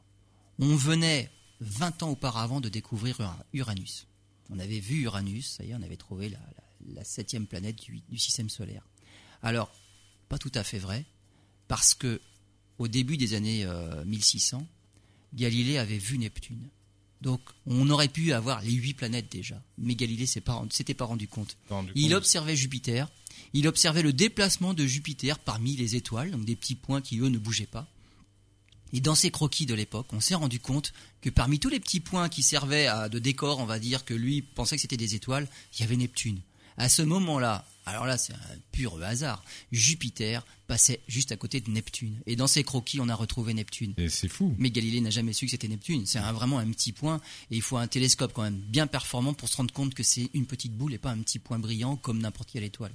[0.59, 3.17] On venait 20 ans auparavant de découvrir
[3.53, 4.07] Uranus.
[4.49, 7.77] On avait vu Uranus, ça y est, on avait trouvé la, septième planète
[8.09, 8.83] du système solaire.
[9.41, 9.71] Alors,
[10.27, 11.05] pas tout à fait vrai,
[11.67, 12.21] parce que
[12.79, 13.67] au début des années
[14.05, 14.63] 1600, euh,
[15.33, 16.67] Galilée avait vu Neptune.
[17.21, 21.27] Donc on aurait pu avoir les huit planètes déjà, mais Galilée ne s'était pas rendu
[21.27, 21.57] compte.
[21.93, 23.11] il observait Jupiter,
[23.53, 27.27] il observait le déplacement de Jupiter parmi les étoiles, donc des petits points qui eux
[27.27, 27.87] ne bougeaient pas.
[28.93, 31.99] Et dans ces croquis de l'époque, on s'est rendu compte que parmi tous les petits
[31.99, 35.13] points qui servaient à, de décor, on va dire que lui pensait que c'était des
[35.13, 36.39] étoiles, il y avait Neptune.
[36.79, 41.69] À ce moment-là, alors là c'est un pur hasard, Jupiter passait juste à côté de
[41.69, 42.15] Neptune.
[42.25, 43.93] Et dans ses croquis, on a retrouvé Neptune.
[44.07, 44.55] c'est fou.
[44.57, 46.05] Mais Galilée n'a jamais su que c'était Neptune.
[46.05, 47.19] C'est vraiment un petit point.
[47.51, 50.29] Et il faut un télescope quand même bien performant pour se rendre compte que c'est
[50.33, 52.93] une petite boule et pas un petit point brillant comme n'importe quelle étoile.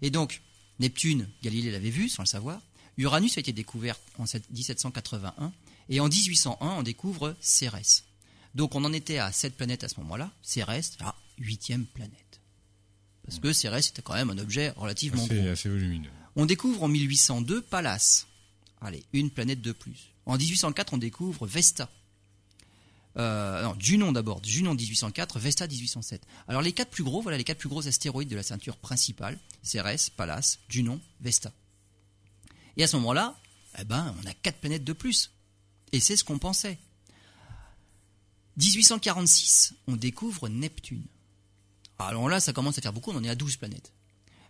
[0.00, 0.40] Et donc,
[0.78, 2.62] Neptune, Galilée l'avait vu sans le savoir.
[2.96, 5.52] Uranus a été découvert en 1781.
[5.90, 8.04] Et en 1801, on découvre Cérès.
[8.54, 10.32] Donc on en était à sept planètes à ce moment-là.
[10.40, 12.27] Cérès, la huitième planète.
[13.28, 16.08] Parce que Cérès était quand même un objet relativement assez, assez volumineux.
[16.34, 18.26] On découvre en 1802 Pallas.
[18.80, 20.14] Allez, une planète de plus.
[20.24, 21.90] En 1804, on découvre Vesta.
[23.18, 24.40] Euh, non, Junon d'abord.
[24.42, 26.22] Junon 1804, Vesta 1807.
[26.46, 29.38] Alors les quatre plus gros, voilà les quatre plus gros astéroïdes de la ceinture principale
[29.62, 31.52] Cérès, Pallas, Junon, Vesta.
[32.78, 33.38] Et à ce moment-là,
[33.78, 35.32] eh ben, on a quatre planètes de plus.
[35.92, 36.78] Et c'est ce qu'on pensait.
[38.56, 41.04] 1846, on découvre Neptune.
[41.98, 43.92] Alors là, ça commence à faire beaucoup, on en est à 12 planètes.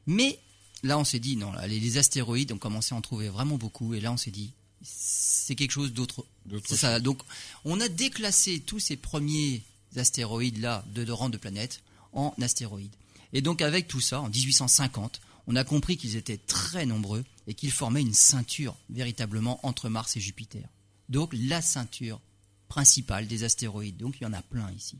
[0.06, 0.38] Mais
[0.82, 4.00] là, on s'est dit, non, les, astéroïdes, ont commencé à en trouver vraiment beaucoup, et
[4.00, 6.24] là, on s'est dit, c'est quelque chose d'autre.
[6.66, 7.00] C'est ça.
[7.00, 7.22] Donc,
[7.64, 9.62] on a déclassé tous ces premiers
[9.96, 11.82] astéroïdes-là de, rang de planètes
[12.12, 12.94] en astéroïdes.
[13.32, 17.54] Et donc, avec tout ça, en 1850, on a compris qu'ils étaient très nombreux et
[17.54, 20.68] qu'ils formaient une ceinture véritablement entre Mars et Jupiter.
[21.08, 22.20] Donc, la ceinture
[22.68, 23.96] principale des astéroïdes.
[23.96, 24.98] Donc, il y en a plein ici.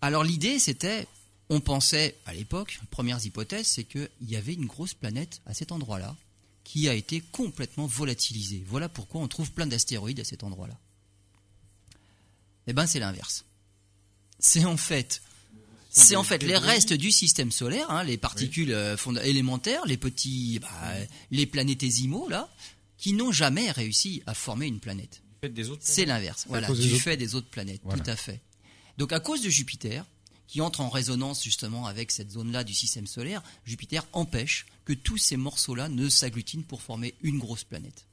[0.00, 1.06] Alors l'idée, c'était,
[1.48, 5.72] on pensait à l'époque, premières hypothèses, c'est qu'il y avait une grosse planète à cet
[5.72, 6.16] endroit-là
[6.64, 8.62] qui a été complètement volatilisée.
[8.66, 10.78] Voilà pourquoi on trouve plein d'astéroïdes à cet endroit-là.
[12.66, 13.44] Eh bien, c'est l'inverse.
[14.38, 15.22] C'est en fait,
[15.88, 20.58] c'est en fait les restes du système solaire, hein, les particules euh, élémentaires, les petits,
[20.60, 20.68] bah,
[21.30, 22.48] les planétésimaux là,
[22.98, 25.22] qui n'ont jamais réussi à former une planète.
[25.80, 26.44] C'est l'inverse.
[26.48, 28.40] Voilà, du fait des autres planètes, tout à fait.
[28.98, 30.04] Donc à cause de Jupiter,
[30.48, 35.18] qui entre en résonance justement avec cette zone-là du système solaire, Jupiter empêche que tous
[35.18, 38.06] ces morceaux-là ne s'agglutinent pour former une grosse planète.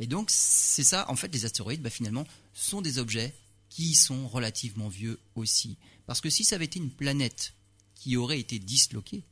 [0.00, 3.34] Et donc c'est ça, en fait, les astéroïdes, bah, finalement, sont des objets
[3.70, 5.78] qui sont relativement vieux aussi.
[6.06, 7.54] Parce que si ça avait été une planète
[7.94, 9.22] qui aurait été disloquée,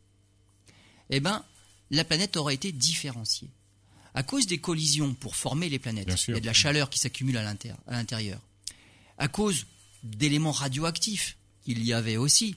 [1.11, 1.45] eh ben,
[1.91, 3.51] la planète aurait été différenciée.
[4.15, 7.43] À cause des collisions pour former les planètes, et de la chaleur qui s'accumule à
[7.87, 8.41] l'intérieur,
[9.19, 9.67] à cause
[10.03, 12.57] d'éléments radioactifs qu'il y avait aussi.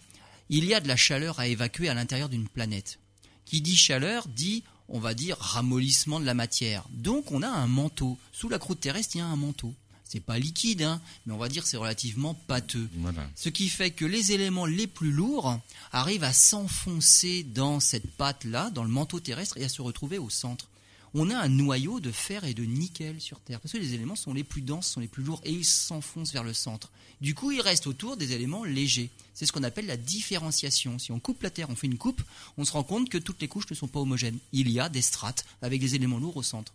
[0.50, 3.00] Il y a de la chaleur à évacuer à l'intérieur d'une planète.
[3.46, 6.86] Qui dit chaleur dit, on va dire, ramollissement de la matière.
[6.92, 8.18] Donc on a un manteau.
[8.32, 9.74] Sous la croûte terrestre, il y a un manteau.
[10.04, 12.88] C'est pas liquide, hein, mais on va dire c'est relativement pâteux.
[13.36, 15.60] Ce qui fait que les éléments les plus lourds
[15.92, 20.30] arrivent à s'enfoncer dans cette pâte-là, dans le manteau terrestre, et à se retrouver au
[20.30, 20.70] centre
[21.14, 23.60] on a un noyau de fer et de nickel sur Terre.
[23.60, 26.34] Parce que les éléments sont les plus denses, sont les plus lourds, et ils s'enfoncent
[26.34, 26.92] vers le centre.
[27.22, 29.12] Du coup, il reste autour des éléments légers.
[29.34, 30.98] C'est ce qu'on appelle la différenciation.
[30.98, 32.24] Si on coupe la Terre, on fait une coupe,
[32.58, 34.40] on se rend compte que toutes les couches ne sont pas homogènes.
[34.52, 36.74] Il y a des strates avec des éléments lourds au centre.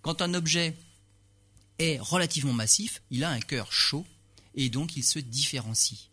[0.00, 0.76] Quand un objet
[1.78, 4.06] est relativement massif, il a un cœur chaud,
[4.54, 6.08] et donc il se différencie.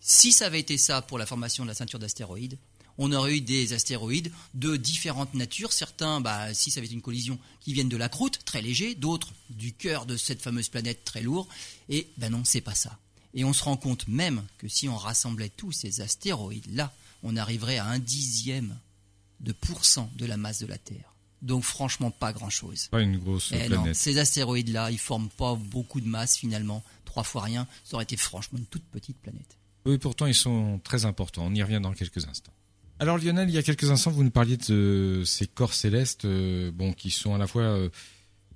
[0.00, 2.58] Si ça avait été ça pour la formation de la ceinture d'astéroïdes,
[3.02, 5.72] on aurait eu des astéroïdes de différentes natures.
[5.72, 8.94] Certains, bah, si ça avait été une collision, qui viennent de la croûte, très léger,
[8.94, 11.48] d'autres du cœur de cette fameuse planète, très lourd.
[11.88, 12.98] Et ben non, c'est pas ça.
[13.32, 17.78] Et on se rend compte même que si on rassemblait tous ces astéroïdes-là, on arriverait
[17.78, 18.76] à un dixième
[19.40, 21.14] de pourcent de la masse de la Terre.
[21.40, 22.88] Donc franchement, pas grand-chose.
[22.88, 23.96] Pas une grosse Eh non, planète.
[23.96, 27.66] ces astéroïdes-là, ils forment pas beaucoup de masse finalement, trois fois rien.
[27.82, 29.56] Ça aurait été franchement une toute petite planète.
[29.86, 31.46] Oui, pourtant ils sont très importants.
[31.46, 32.52] On y revient dans quelques instants.
[33.00, 36.70] Alors Lionel, il y a quelques instants, vous nous parliez de ces corps célestes, euh,
[36.70, 37.88] bon, qui sont à la fois euh,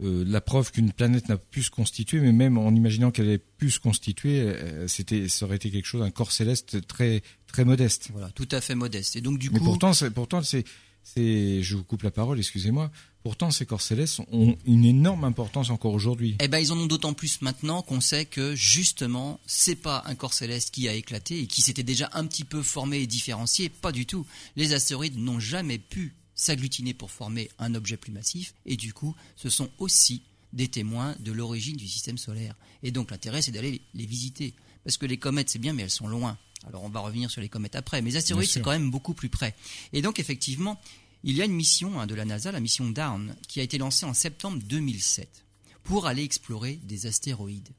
[0.02, 3.38] euh, la preuve qu'une planète n'a pu se constituer, mais même en imaginant qu'elle ait
[3.38, 7.64] pu se constituer, euh, c'était, ça aurait été quelque chose, un corps céleste très très
[7.64, 8.09] modeste.
[8.12, 9.16] Voilà, tout à fait modeste.
[9.16, 10.64] Et donc du Mais coup, pourtant, c'est, pourtant, c'est,
[11.02, 12.90] c'est, je vous coupe la parole, excusez-moi.
[13.24, 16.37] Pourtant, ces corps célestes ont une énorme importance encore aujourd'hui.
[16.40, 20.14] eh ben ils en ont d'autant plus maintenant qu'on sait que justement, c'est pas un
[20.14, 23.70] corps céleste qui a éclaté et qui s'était déjà un petit peu formé et différencié,
[23.70, 24.26] pas du tout.
[24.56, 29.14] Les astéroïdes n'ont jamais pu s'agglutiner pour former un objet plus massif et du coup,
[29.37, 30.20] ce sont aussi
[30.52, 32.54] des témoins de l'origine du système solaire.
[32.82, 34.52] Et donc l'intérêt c'est d'aller les visiter
[34.84, 36.37] parce que les comètes c'est bien mais elles sont loin.
[36.66, 39.14] Alors on va revenir sur les comètes après, mais les astéroïdes c'est quand même beaucoup
[39.14, 39.54] plus près.
[39.94, 40.78] Et donc effectivement,
[41.24, 43.78] il y a une mission hein, de la NASA, la mission Dawn, qui a été
[43.78, 45.44] lancée en septembre 2007
[45.82, 47.70] pour aller explorer des astéroïdes.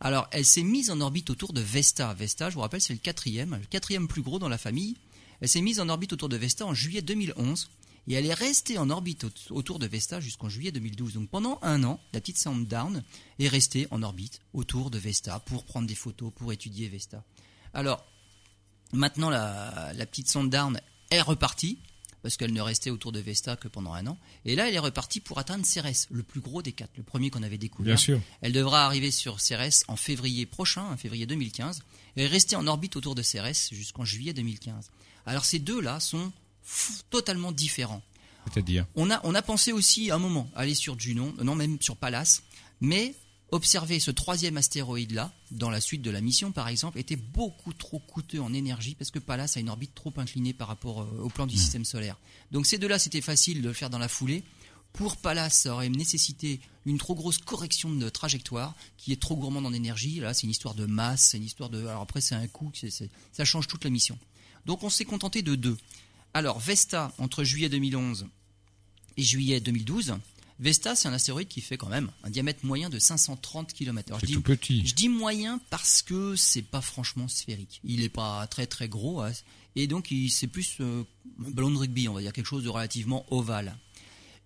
[0.00, 2.12] Alors, elle s'est mise en orbite autour de Vesta.
[2.14, 4.96] Vesta, je vous rappelle, c'est le quatrième, le quatrième plus gros dans la famille.
[5.40, 7.70] Elle s'est mise en orbite autour de Vesta en juillet 2011
[8.08, 11.14] et elle est restée en orbite au- autour de Vesta jusqu'en juillet 2012.
[11.14, 13.02] Donc pendant un an, la petite sonde Dawn
[13.38, 17.24] est restée en orbite autour de Vesta pour prendre des photos, pour étudier Vesta.
[17.74, 18.04] Alors,
[18.92, 20.80] maintenant, la, la petite sonde Dawn
[21.10, 21.78] est repartie
[22.22, 24.18] parce qu'elle ne restait autour de Vesta que pendant un an.
[24.44, 27.30] Et là, elle est repartie pour atteindre Cérès, le plus gros des quatre, le premier
[27.30, 27.94] qu'on avait découvert.
[27.94, 28.20] Bien sûr.
[28.40, 31.82] Elle devra arriver sur Cérès en février prochain, en février 2015,
[32.16, 34.90] et rester en orbite autour de Cérès jusqu'en juillet 2015.
[35.26, 36.32] Alors ces deux-là sont
[37.10, 38.02] totalement différents.
[38.52, 38.86] C'est-à-dire?
[38.94, 41.78] On a, on a pensé aussi à un moment aller sur Junon, euh, non même
[41.80, 42.42] sur Pallas,
[42.80, 43.14] mais
[43.50, 47.98] observer ce troisième astéroïde-là, dans la suite de la mission par exemple, était beaucoup trop
[47.98, 51.28] coûteux en énergie parce que Pallas a une orbite trop inclinée par rapport euh, au
[51.28, 52.16] plan du système solaire.
[52.50, 54.44] Donc ces deux-là, c'était facile de le faire dans la foulée.
[54.92, 59.66] Pour Pallas, ça aurait nécessité une trop grosse correction de trajectoire qui est trop gourmande
[59.66, 60.20] en énergie.
[60.20, 61.86] Là, c'est une histoire de masse, c'est une histoire de.
[61.86, 62.72] Alors après, c'est un coût,
[63.32, 64.18] ça change toute la mission.
[64.66, 65.76] Donc on s'est contenté de deux.
[66.34, 68.26] Alors Vesta, entre juillet 2011
[69.16, 70.16] et juillet 2012,
[70.60, 74.08] Vesta, c'est un astéroïde qui fait quand même un diamètre moyen de 530 km.
[74.08, 74.86] Alors, je C'est dis, tout petit.
[74.86, 77.80] je dis moyen parce que c'est pas franchement sphérique.
[77.84, 79.30] Il n'est pas très très gros hein,
[79.76, 81.04] et donc c'est plus euh,
[81.46, 83.76] un ballon de rugby, on va dire quelque chose de relativement ovale.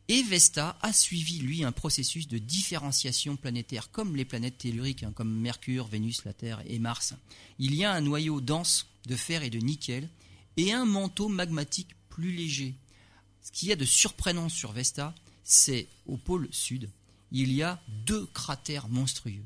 [0.08, 5.12] Et Vesta a suivi lui un processus de différenciation planétaire comme les planètes telluriques, hein,
[5.14, 7.14] comme Mercure, Vénus, la Terre et Mars.
[7.58, 10.10] Il y a un noyau dense de fer et de nickel
[10.58, 12.74] et un manteau magmatique plus léger.
[13.42, 16.88] Ce qu'il y a de surprenant sur Vesta, c'est au pôle sud,
[17.30, 19.44] il y a deux cratères monstrueux.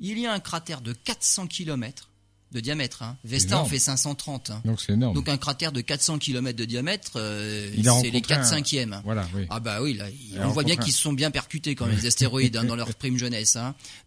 [0.00, 2.10] Il y a un cratère de 400 km
[2.52, 3.02] de diamètre.
[3.02, 3.16] hein.
[3.24, 4.50] Vesta en fait 530.
[4.50, 4.62] hein.
[4.64, 5.14] Donc c'est énorme.
[5.14, 9.00] Donc un cratère de 400 km de diamètre, euh, c'est les rencontré 4 un- 5e.
[9.04, 9.46] Voilà, oui.
[9.50, 11.86] Ah bah oui, là, il- Alors, on voit bien qu'ils se sont bien percutés quand
[11.86, 13.56] même les astéroïdes hein, dans leur prime jeunesse.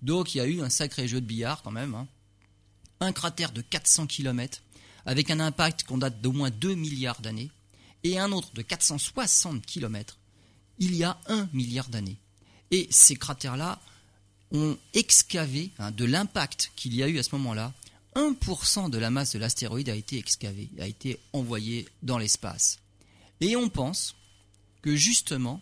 [0.02, 2.06] Donc il y a eu un sacré jeu de billard quand même.
[3.00, 4.62] Un cratère de 400 km
[5.06, 7.52] avec un impact qu'on date d'au moins 2 milliards d'années
[8.04, 10.17] et un autre de 460 km
[10.80, 12.18] il y a 1 milliard d'années.
[12.72, 13.80] Et ces cratères-là
[14.52, 17.74] ont excavé hein, de l'impact qu'il y a eu à ce moment-là.
[18.16, 22.80] 1% de la masse de l'astéroïde a été excavée, a été envoyée dans l'espace.
[23.42, 24.16] Et on pense
[24.82, 25.62] que justement,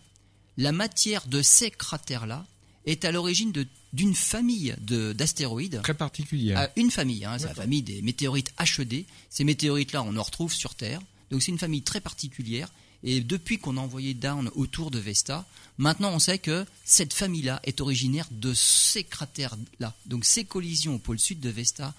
[0.56, 2.46] la matière de ces cratères-là
[2.86, 3.52] est à l'origine
[3.92, 5.80] d'une famille de- d'astéroïdes.
[5.82, 6.58] Très particulière.
[6.58, 9.04] À une famille, hein, c'est la famille des météorites HED.
[9.28, 11.00] Ces météorites-là, on en retrouve sur Terre.
[11.30, 12.70] Donc c'est une famille très particulière.
[13.02, 15.46] Et depuis qu'on a envoyé Down autour de Vesta,
[15.78, 19.94] maintenant on sait que cette famille-là est originaire de ces cratères-là.
[20.06, 21.94] Donc ces collisions au pôle sud de Vesta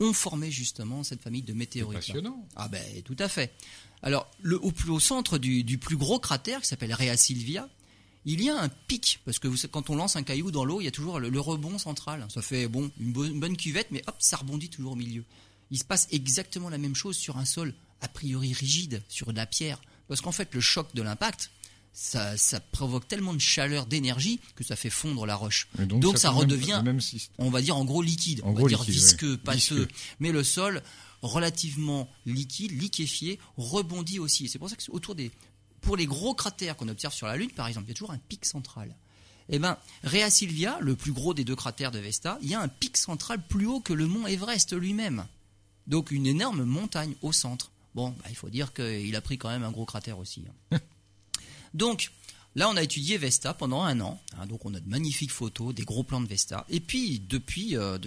[0.00, 1.98] ont formé justement cette famille de C'est météorites.
[2.00, 2.46] passionnant.
[2.56, 3.52] Ah ben tout à fait.
[4.02, 7.68] Alors le, au, plus- au centre du, du plus gros cratère qui s'appelle Rea Silvia,
[8.26, 10.80] il y a un pic parce que vous, quand on lance un caillou dans l'eau,
[10.80, 12.26] il y a toujours le, le rebond central.
[12.28, 15.24] Ça fait bon une, bo- une bonne cuvette, mais hop, ça rebondit toujours au milieu.
[15.70, 19.36] Il se passe exactement la même chose sur un sol a priori rigide, sur de
[19.36, 21.50] la pierre, parce qu'en fait le choc de l'impact,
[21.92, 25.66] ça, ça provoque tellement de chaleur, d'énergie que ça fait fondre la roche.
[25.80, 27.00] Et Donc, ça, même- redevient même
[27.38, 29.36] on va dire en gros liquide, En on va gros dire liquide, visqueux, ouais.
[29.38, 29.58] pâteux.
[29.58, 29.88] Visqueux.
[30.20, 30.82] Mais le sol,
[31.22, 34.44] relativement liquide, liquéfié, rebondit aussi.
[34.44, 35.30] Et c'est pour ça que autour des,
[35.80, 38.10] pour les gros cratères qu'on observe sur la Lune, par exemple, il y a toujours
[38.12, 38.94] un pic central.
[39.48, 42.60] Eh ben, Rea Silvia, le plus gros des deux cratères de Vesta, il y a
[42.60, 45.26] un pic central plus haut que le mont Everest lui-même.
[45.88, 47.72] Donc une énorme montagne au centre.
[47.94, 50.44] Bon, bah, il faut dire qu'il a pris quand même un gros cratère aussi.
[50.72, 50.78] hein.
[51.74, 52.10] Donc,
[52.56, 54.20] là, on a étudié Vesta pendant un an.
[54.38, 56.66] hein, donc, on a de magnifiques photos, des gros plans de Vesta.
[56.68, 57.98] Et puis, depuis, euh,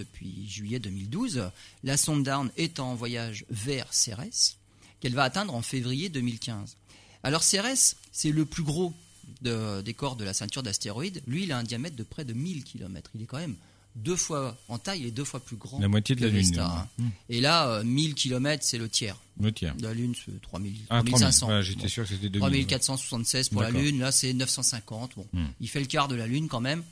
[0.46, 1.50] juillet 2012,
[1.82, 4.58] la sonde Dawn est en voyage vers Cérès,
[5.00, 6.76] qu'elle va atteindre en février 2015.
[7.22, 8.92] Alors, Cérès, c'est le plus gros
[9.40, 12.34] de- des corps de la ceinture d'astéroïdes, lui, il a un diamètre de près de
[12.34, 13.10] 1000 km.
[13.14, 13.56] Il est quand même
[13.96, 15.78] deux fois en taille, il est deux fois plus grand.
[15.78, 16.58] La moitié de la Lune.
[16.58, 16.88] Hein.
[16.98, 19.16] Hum, Et là, euh, 1000 km, c'est le tiers.
[19.40, 19.74] Le tiers.
[19.80, 21.12] La Lune, c'est 3000, Ah, 3000.
[21.12, 21.46] 3500.
[21.46, 21.88] Voilà, j'étais Bon.
[21.88, 22.66] sûr que c'était 2000.
[22.66, 23.70] 3476 pour la.
[23.70, 25.12] Lune, là c'est 950.
[25.16, 25.46] Bon, Hmm.
[25.60, 26.82] il fait le quart de la Lune quand même.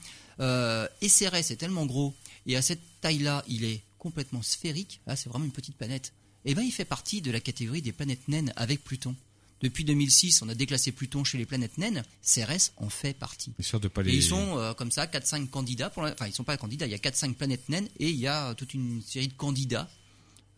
[0.40, 2.14] Euh, et Cérès est tellement gros
[2.46, 5.00] et à cette taille-là, il est complètement sphérique.
[5.06, 6.12] Là, c'est vraiment une petite planète.
[6.44, 9.14] Et ben, il fait partie de la catégorie des planètes naines avec Pluton.
[9.62, 12.02] Depuis 2006, on a déclassé Pluton chez les planètes naines.
[12.20, 13.52] Cérès en fait partie.
[13.58, 14.12] Histoire de pas les.
[14.12, 15.88] Et ils sont euh, comme ça, 4-5 candidats.
[15.90, 18.16] Pour la- Enfin, ils sont pas candidats, il y a 4-5 planètes naines et il
[18.16, 19.88] y a toute une série de candidats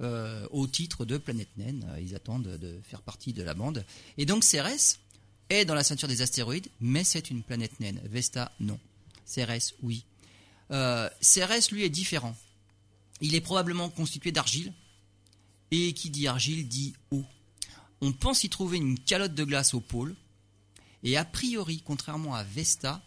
[0.00, 1.86] euh, au titre de planète naine.
[1.90, 3.84] Euh, Ils attendent de, de faire partie de la bande.
[4.18, 4.98] Et donc Cérès
[5.50, 8.00] est dans la ceinture des astéroïdes, mais c'est une planète naine.
[8.04, 8.80] Vesta, non.
[9.26, 10.04] Cérès, oui.
[10.70, 12.34] Euh, Cérès, lui, est différent.
[13.20, 14.72] Il est probablement constitué d'argile.
[15.70, 17.24] Et qui dit argile dit eau.
[18.00, 20.14] On pense y trouver une calotte de glace au pôle.
[21.02, 23.02] Et a priori, contrairement à Vesta,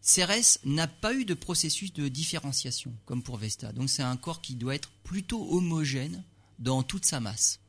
[0.00, 3.72] Cérès n'a pas eu de processus de différenciation, comme pour Vesta.
[3.72, 6.24] Donc c'est un corps qui doit être plutôt homogène
[6.58, 7.60] dans toute sa masse.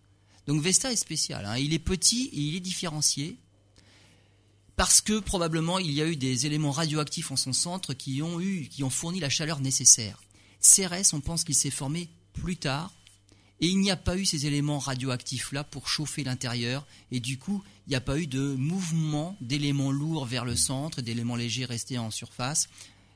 [0.47, 1.45] Donc Vesta est spécial.
[1.45, 1.58] hein.
[1.58, 3.38] Il est petit et il est différencié
[4.75, 8.39] parce que probablement il y a eu des éléments radioactifs en son centre qui ont
[8.39, 10.21] eu, qui ont fourni la chaleur nécessaire.
[10.60, 12.93] Cérès, on pense qu'il s'est formé plus tard
[13.61, 17.37] et il n'y a pas eu ces éléments radioactifs là pour chauffer l'intérieur et du
[17.37, 21.65] coup il n'y a pas eu de mouvement d'éléments lourds vers le centre, d'éléments légers
[21.65, 22.69] restés en surface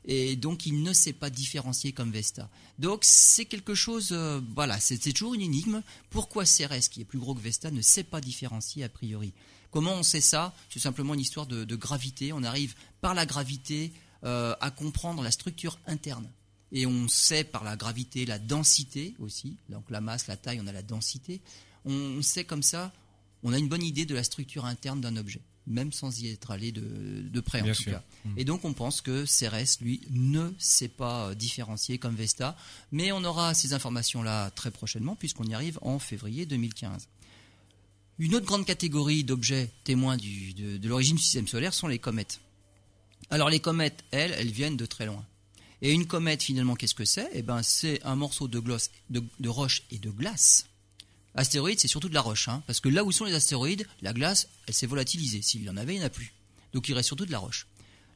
[0.06, 2.50] et donc il ne s'est pas différencié comme Vesta.
[2.80, 5.82] Donc c'est quelque chose, euh, voilà, c'est toujours une énigme.
[6.10, 9.34] Pourquoi Cérès, qui est plus gros que Vesta, ne s'est pas différencié a priori?
[9.72, 10.54] Comment on sait ça?
[10.70, 12.34] C'est simplement une histoire de, de gravité.
[12.34, 13.92] On arrive par la gravité
[14.24, 16.30] euh, à comprendre la structure interne.
[16.76, 20.68] Et on sait par la gravité la densité aussi, donc la masse, la taille, on
[20.68, 21.40] a la densité.
[21.86, 22.92] On, sait comme ça,
[23.44, 26.50] on a une bonne idée de la structure interne d'un objet, même sans y être
[26.50, 26.82] allé de,
[27.30, 28.04] de près en tout cas.
[28.38, 32.58] Et donc on pense que Cérès, lui, ne s'est pas euh, différencié comme Vesta,
[32.92, 37.08] mais on aura ces informations-là très prochainement puisqu'on y arrive en février 2015.
[38.20, 42.00] Une autre grande catégorie d'objets témoins du- de, de l'origine du système solaire sont les
[42.00, 42.40] comètes.
[43.30, 45.26] Alors les comètes, elles, elles viennent de très loin.
[45.84, 47.30] Et une comète, finalement, qu'est-ce que c'est?
[47.34, 50.66] Eh ben, c'est un morceau de, gloss, de, de roche et de glace.
[51.36, 54.14] Astéroïde, c'est surtout de la roche, hein, parce que là où sont les astéroïdes, la
[54.14, 55.42] glace, elle s'est volatilisée.
[55.42, 56.34] S'il y en avait, il n'y en a plus.
[56.74, 57.68] Donc il reste surtout de la roche.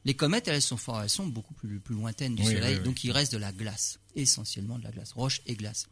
[0.04, 2.78] Les comètes, elles sont, fort- elles sont beaucoup plus, plus lointaines du Oui, Soleil, oui,
[2.78, 2.84] oui.
[2.84, 5.86] donc il reste de la glace, essentiellement de la glace, roche et glace.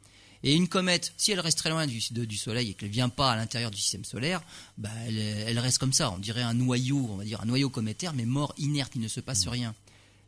[0.45, 2.95] Et une comète, si elle reste très loin du, de- du Soleil et qu'elle ne
[2.95, 4.41] vient pas à l'intérieur du système solaire,
[4.79, 6.11] bah, elle, elle reste comme ça.
[6.13, 9.09] On dirait un noyau, on va dire un noyau cométaire, mais mort, inerte, il ne
[9.09, 9.75] se passe rien.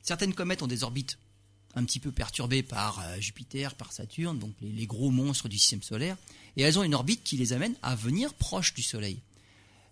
[0.02, 1.16] Certaines comètes ont des orbites
[1.78, 5.58] un petit peu perturbées par euh, Jupiter, par Saturne, donc les, les gros monstres du
[5.58, 6.16] système solaire,
[6.56, 9.18] et elles ont une orbite qui les amène à venir proche du Soleil.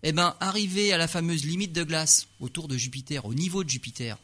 [0.03, 3.68] Eh bien, arrivé à la fameuse limite de glace autour de Jupiter, au niveau de
[3.70, 4.18] Jupiter,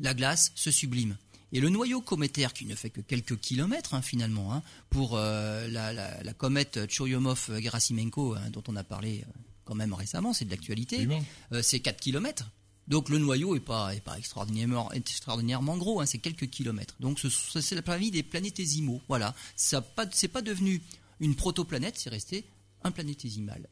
[0.00, 1.16] la glace se sublime.
[1.52, 5.68] Et le noyau cométaire, qui ne fait que quelques kilomètres hein, finalement, hein, pour euh,
[5.68, 9.30] la, la- la comète Churyumov-Gerasimenko, hein, dont on a parlé euh,
[9.64, 11.06] quand même récemment, c'est de l'actualité,
[11.52, 12.50] euh, c'est 4 km.
[12.86, 16.94] Donc le noyau est pas, extraordinairement, gros, hein, c'est quelques kilomètres.
[17.00, 19.00] Donc ce- ce- c'est la famille des planétésimaux.
[19.08, 20.82] Voilà, ça pas, c'est pas devenu
[21.20, 22.44] une protoplanète, c'est resté
[22.82, 23.68] un planétésimal.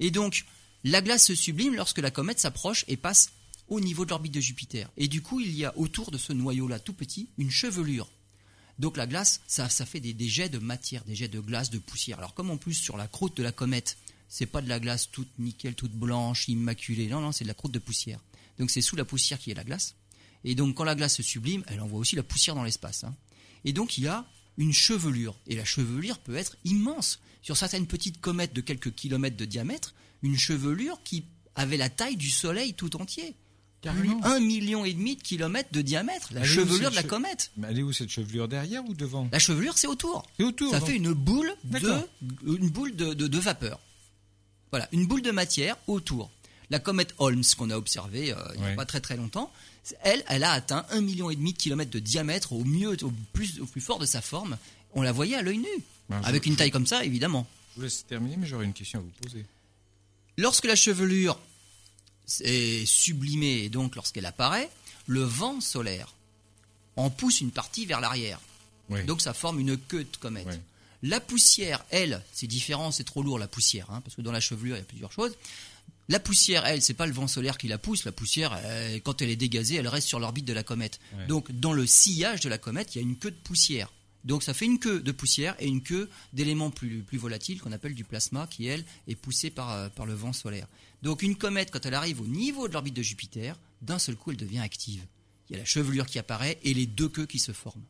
[0.00, 0.44] Et donc
[0.82, 3.30] la glace se sublime lorsque la comète s'approche et passe
[3.68, 4.90] au niveau de l'orbite de Jupiter.
[4.96, 8.10] Et du coup, il y a autour de ce noyau-là tout petit une chevelure.
[8.78, 11.70] Donc la glace, ça, ça fait des, des jets de matière, des jets de glace,
[11.70, 12.18] de poussière.
[12.18, 13.96] Alors comme en plus sur la croûte de la comète,
[14.28, 17.08] c'est pas de la glace toute nickel, toute blanche, immaculée.
[17.08, 18.18] Non, non, c'est de la croûte de poussière.
[18.58, 19.94] Donc c'est sous la poussière qui est la glace.
[20.44, 23.04] Et donc quand la glace se sublime, elle envoie aussi la poussière dans l'espace.
[23.04, 23.14] hein.
[23.64, 24.26] Et donc il y a
[24.58, 25.36] une chevelure.
[25.46, 27.20] Et la chevelure peut être immense.
[27.42, 31.24] Sur certaines petites comètes de quelques kilomètres de diamètre, une chevelure qui
[31.56, 33.34] avait la taille du Soleil tout entier.
[33.82, 34.24] Carrément.
[34.24, 37.52] Un million et demi de kilomètres de diamètre, la Elle chevelure de la comète.
[37.58, 38.48] Mais elle est où cette chevelure?
[38.48, 39.28] Derrière ou devant?
[39.30, 40.22] La chevelure, c'est autour.
[40.38, 40.70] C'est autour.
[40.70, 40.88] Ça donc.
[40.88, 41.92] fait une boule de,
[42.46, 43.78] une boule de, de- de vapeur.
[44.70, 46.30] Voilà, une boule de matière autour.
[46.70, 48.76] La comète Holmes qu'on a observée euh, il n'y a Ouais.
[48.76, 49.52] pas très très longtemps,
[50.02, 53.12] elle, elle a atteint un million et demi de kilomètres de diamètre au mieux, au
[53.32, 54.56] plus, au plus fort de sa forme.
[54.94, 55.66] On la voyait à l'œil nu,
[56.08, 57.46] Ben, je- avec une taille comme ça, évidemment.
[57.72, 59.44] Je vous laisse terminer, mais j'aurais une question à vous poser.
[60.38, 61.38] Lorsque la chevelure
[62.40, 64.70] est sublimée et donc lorsqu'elle apparaît,
[65.06, 66.12] le vent solaire
[66.96, 68.40] en pousse une partie vers l'arrière.
[69.06, 70.60] Donc ça forme une queue de comète.
[71.02, 74.40] La poussière, elle, c'est différent, c'est trop lourd la poussière, hein, parce que dans la
[74.40, 75.32] chevelure il y a plusieurs choses.
[76.08, 78.04] La poussière, elle, c'est pas le vent solaire qui la pousse.
[78.04, 81.00] La poussière, elle, quand elle est dégazée, elle reste sur l'orbite de la comète.
[81.16, 81.26] Ouais.
[81.26, 83.90] Donc dans le sillage de la comète, il y a une queue de poussière.
[84.24, 87.72] Donc ça fait une queue de poussière et une queue d'éléments plus, plus volatiles qu'on
[87.72, 90.66] appelle du plasma qui, elle, est poussée par, euh, par le vent solaire.
[91.02, 94.30] Donc une comète, quand elle arrive au niveau de l'orbite de Jupiter, d'un seul coup,
[94.30, 95.04] elle devient active.
[95.48, 97.84] Il y a la chevelure qui apparaît et les deux queues qui se forment.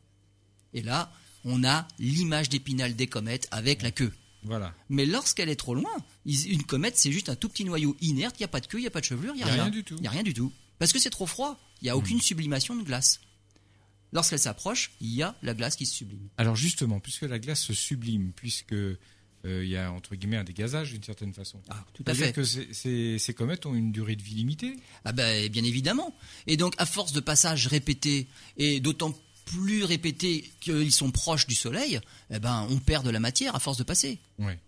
[0.73, 1.11] Et là,
[1.45, 4.11] on a l'image d'épinal des comètes avec la queue.
[4.45, 4.73] Voilà.
[4.89, 5.91] Mais lorsqu'elle est trop loin,
[6.25, 8.77] une comète, c'est juste un tout petit noyau inerte, il n'y a pas de queue,
[8.77, 9.95] il n'y a pas de chevelure, il n'y a, rien du tout.
[9.97, 10.51] Il n'y a rien du tout.
[10.79, 13.19] Parce que c'est trop froid, il n'y a aucune sublimation de glace.
[14.13, 16.29] Lorsqu'elle s'approche, il y a la glace qui se sublime.
[16.37, 18.97] Alors justement, puisque la glace se sublime, puisque euh,
[19.43, 21.61] il y a entre guillemets un dégazage d'une certaine façon.
[21.69, 22.33] Ah, tout à C'est-à-dire fait.
[22.33, 24.75] que ces- ces, ces comètes ont une durée de vie limitée.
[25.03, 26.15] Ah ben, bien évidemment.
[26.47, 28.27] Et donc, à force de passages répétés,
[28.57, 29.13] et d'autant
[29.45, 31.99] plus répétés qu'ils sont proches du Soleil,
[32.31, 34.19] eh ben, on perd de la matière à force de passer.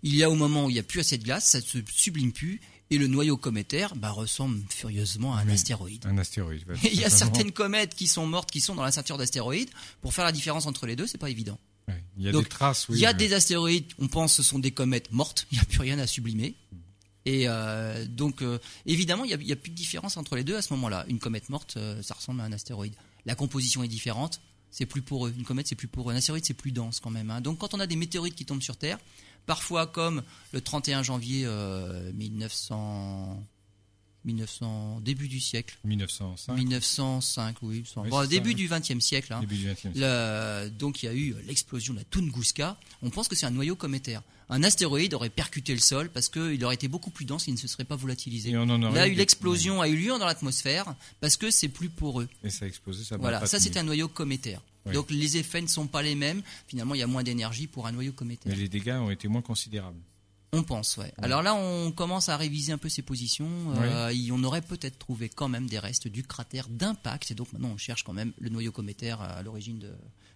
[0.03, 1.63] Il y a au moment où il n'y a plus assez de glace, ça ne
[1.63, 5.53] se sublime plus, et le noyau cométaire bah, ressemble furieusement à un Oui.
[5.53, 6.05] astéroïde.
[6.05, 6.63] Un astéroïde.
[6.65, 9.69] voilà, Il y a certaines comètes qui sont mortes, qui sont dans la ceinture d'astéroïdes.
[10.01, 11.59] Pour faire la différence entre les deux, c'est pas évident.
[11.89, 12.01] Ouais.
[12.17, 12.87] Il y a Donc, des traces.
[12.87, 15.61] Oui, il y a des astéroïdes, on pense ce sont des comètes mortes, il n'y
[15.61, 16.55] a plus rien à sublimer.
[17.25, 20.61] Et euh, donc, euh, évidemment, il n'y a plus de différence entre les deux à
[20.61, 21.03] ce moment-là.
[21.09, 22.95] Une comète morte, euh, ça ressemble à un astéroïde.
[23.25, 24.39] La composition est différente,
[24.71, 25.33] c'est plus poreux.
[25.37, 26.13] Une comète, c'est plus poreux.
[26.13, 27.29] Un astéroïde, c'est plus dense quand même.
[27.31, 27.41] hein.
[27.41, 28.97] Donc, quand on a des météorites qui tombent sur Terre,
[29.45, 33.43] parfois comme le 31 janvier euh, 1900,
[34.25, 39.31] 1900, début du siècle, 1905, 1905, oui, Oui, bon, c'est début ça, du 20e siècle.
[39.33, 39.39] hein.
[39.39, 39.99] début du 20e siècle.
[39.99, 42.77] Le- donc il y a eu l'explosion de la Tunguska.
[43.01, 44.21] On pense que c'est un noyau cométaire.
[44.49, 47.57] Un astéroïde aurait percuté le sol parce qu'il aurait été beaucoup plus dense, il ne
[47.57, 48.51] se serait pas volatilisé.
[48.51, 52.29] Là, l'explosion a eu lieu dans l'atmosphère parce que c'est plus poreux.
[52.43, 54.61] Et ça a explosé, ça Voilà, ça c'est un noyau cométaire.
[54.85, 54.93] Oui.
[54.93, 56.41] Donc les effets ne sont pas les mêmes.
[56.67, 58.49] Finalement, il y a moins d'énergie pour un noyau cométaire.
[58.49, 59.99] Mais les dégâts ont été moins considérables.
[60.53, 61.11] On pense, ouais.
[61.17, 63.49] Alors là, on commence à réviser un peu ces positions.
[63.75, 67.31] Euh, on aurait peut-être trouvé quand même des restes du cratère d'impact.
[67.31, 69.85] Et donc maintenant, on cherche quand même le noyau cométaire à l'origine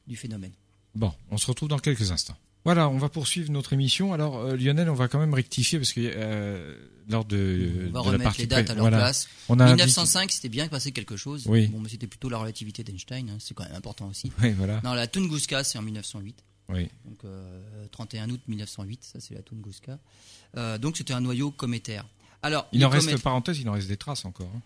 [0.08, 0.52] du phénomène.
[0.96, 2.36] Bon, on se retrouve dans quelques instants.
[2.64, 4.14] Voilà, on va poursuivre notre émission.
[4.14, 6.78] Alors euh, Lionel, on va quand même rectifier parce que euh,
[7.10, 9.28] lors de, On va de la remettre partie les dates à leur voilà, place.
[9.50, 11.46] on a 1905, c'était bien passé quelque chose.
[11.48, 11.68] Oui.
[11.68, 13.30] Bon, mais c'était plutôt la relativité d'Einstein.
[13.32, 14.32] hein, c'est quand même important aussi.
[14.44, 14.80] Oui, voilà.
[14.84, 16.36] Non, la Tunguska, c'est en 1908.
[16.70, 16.88] Oui.
[17.06, 19.98] Donc, euh, 31 août 1908, ça c'est la Tunguska.
[20.58, 22.06] Euh, donc, c'était un noyau cométaire.
[22.44, 24.52] Alors, Il en reste, parenthèse, il en reste des traces encore.
[24.56, 24.62] hein.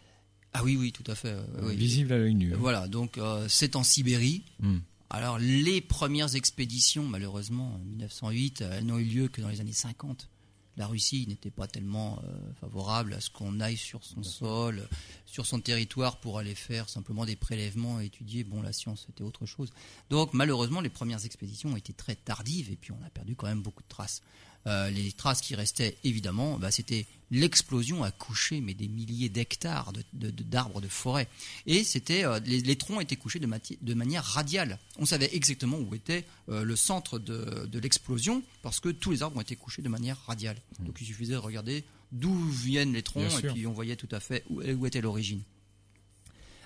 [0.53, 1.29] Ah oui, oui, tout à fait.
[1.29, 1.75] euh, oui.
[1.75, 2.53] Visibles à l'œil nu.
[2.53, 2.57] hein.
[2.59, 4.43] Voilà, donc euh, c'est en Sibérie.
[4.59, 4.77] Hmm.
[5.09, 9.61] Alors, les premières expéditions, malheureusement, en 1908, euh, elles n'ont eu lieu que dans les
[9.61, 10.29] années 50.
[10.77, 14.95] La Russie n'était pas tellement euh, favorable à ce qu'on aille sur son sol, euh,
[15.25, 18.43] sur son territoire pour aller faire simplement des prélèvements et étudier.
[18.43, 19.69] Bon, la science, c'était autre chose.
[20.09, 23.47] Donc, malheureusement, les premières expéditions ont été très tardives et puis on a perdu quand
[23.47, 24.21] même beaucoup de traces.
[24.67, 29.91] Euh, les traces qui restaient, évidemment, bah, c'était l'explosion à coucher, mais des milliers d'hectares
[29.93, 31.27] de- de- de- d'arbres de, forêt.
[31.65, 34.79] Et c'était euh, les, les troncs étaient couchés de, manière radiale.
[34.97, 39.23] On savait exactement où était euh, le centre de, de l'explosion parce que tous les
[39.23, 40.61] arbres ont été couchés de manière radiale.
[40.79, 43.53] Donc il suffisait de regarder d'où viennent les troncs Bien et sûr.
[43.53, 45.41] puis on voyait tout à fait où, où était l'origine.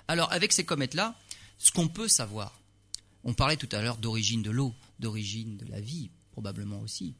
[0.08, 1.18] Alors avec ces comètes-là,
[1.58, 2.58] ce qu'on peut savoir,
[3.24, 7.14] on parlait tout à l'heure d'origine de l'eau, d'origine de la vie, probablement aussi.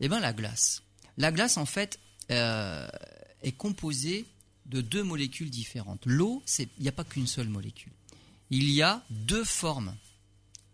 [0.00, 0.82] Eh bien la glace.
[1.16, 1.98] La glace en fait
[2.30, 2.88] euh,
[3.42, 4.26] est composée
[4.66, 6.06] de deux molécules différentes.
[6.06, 7.92] L'eau, il n'y a pas qu'une seule molécule.
[8.50, 9.94] Il y a deux formes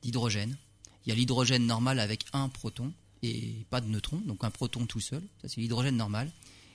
[0.02, 0.56] d'hydrogène.
[1.04, 2.92] Il y a l'hydrogène normal avec un proton
[3.22, 5.22] et pas de neutrons, donc un proton tout seul.
[5.42, 6.30] Ça c'est l'hydrogène normal.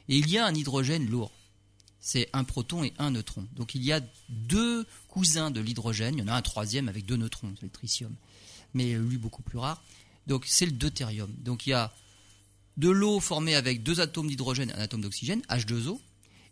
[0.09, 1.31] Et il y a un hydrogène lourd.
[1.99, 3.47] C'est un proton et un neutron.
[3.55, 3.99] Donc il y a
[4.29, 6.15] deux cousins de l'hydrogène.
[6.15, 8.13] Il y en a un troisième avec deux neutrons, c'est le tritium.
[8.73, 9.81] Mais lui beaucoup plus rare.
[10.27, 11.33] Donc c'est le deutérium.
[11.39, 11.93] Donc il y a
[12.77, 15.99] de l'eau formée avec deux atomes d'hydrogène et un atome d'oxygène, H2O.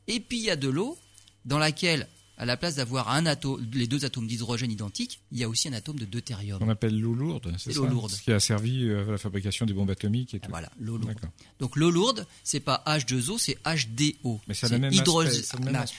[0.07, 0.97] Et puis il y a de l'eau
[1.45, 2.07] dans laquelle,
[2.37, 5.67] à la place d'avoir un atome, les deux atomes d'hydrogène identiques, il y a aussi
[5.67, 6.59] un atome de deutérium.
[6.61, 8.11] On appelle l'eau lourde, c'est ça l'eau lourde.
[8.11, 10.49] Ce qui a servi euh, à la fabrication des bombes atomiques et tout.
[10.49, 11.19] Voilà, l'eau lourde.
[11.59, 14.41] Donc l'eau lourde, c'est pas H2O, c'est HDO.
[14.47, 14.93] Mais c'est le même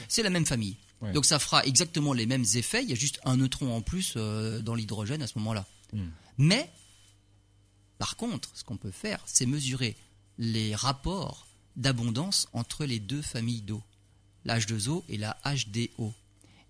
[0.08, 0.76] c'est la même famille.
[1.00, 1.12] Ouais.
[1.12, 2.82] Donc ça fera exactement les mêmes effets.
[2.82, 5.66] Il y a juste un neutron en plus euh, dans l'hydrogène à ce moment-là.
[5.92, 6.08] Hmm.
[6.38, 6.70] Mais,
[7.98, 9.96] par contre, ce qu'on peut faire, c'est mesurer
[10.38, 13.82] les rapports d'abondance entre les deux familles d'eau,
[14.44, 16.12] la H2O et la HDO.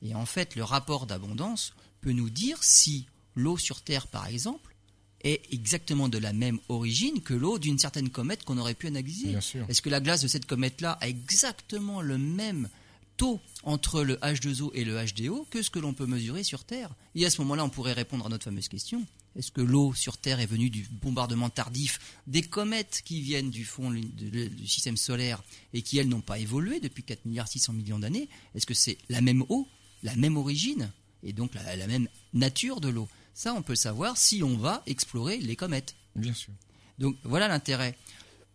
[0.03, 4.75] Et en fait, le rapport d'abondance peut nous dire si l'eau sur Terre, par exemple,
[5.23, 9.35] est exactement de la même origine que l'eau d'une certaine comète qu'on aurait pu analyser.
[9.69, 12.69] Est-ce que la glace de cette comète-là a exactement le même
[13.17, 16.91] taux entre le H2O et le HDO que ce que l'on peut mesurer sur Terre?
[17.15, 19.07] Et à ce moment-là, on pourrait répondre à notre fameuse question.
[19.37, 23.65] Est-ce que l'eau sur Terre est venue du bombardement tardif des comètes qui viennent du
[23.65, 27.99] fond du système solaire et qui, elles, n'ont pas évolué depuis 4 milliards 600 millions
[27.99, 28.29] d'années?
[28.55, 29.69] Est-ce que c'est la même eau,
[30.03, 33.09] la même origine et donc la, la même nature de l'eau?
[33.35, 35.97] Ça, on peut le savoir si on va explorer les comètes.
[36.15, 36.53] Bien sûr.
[36.99, 37.99] Donc voilà l'intérêt.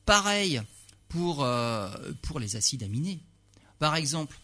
[0.06, 0.62] Pareil
[1.10, 1.90] pour, euh,
[2.22, 3.20] pour les acides aminés.
[3.80, 4.40] Par exemple,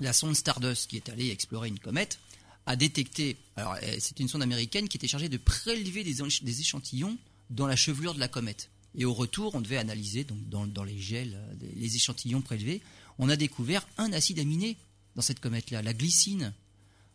[0.00, 2.18] la sonde Stardust qui est allée explorer une comète
[2.66, 6.42] a détecté, alors euh, c'est une sonde américaine qui était chargée de prélever des, éch-
[6.44, 7.16] des échantillons
[7.50, 8.70] dans la chevelure de la comète.
[8.96, 12.80] Et au retour, on devait analyser donc dans, dans les gels, euh, les échantillons prélevés.
[13.18, 14.76] On a découvert un acide aminé
[15.16, 16.52] dans cette comète-là, la glycine.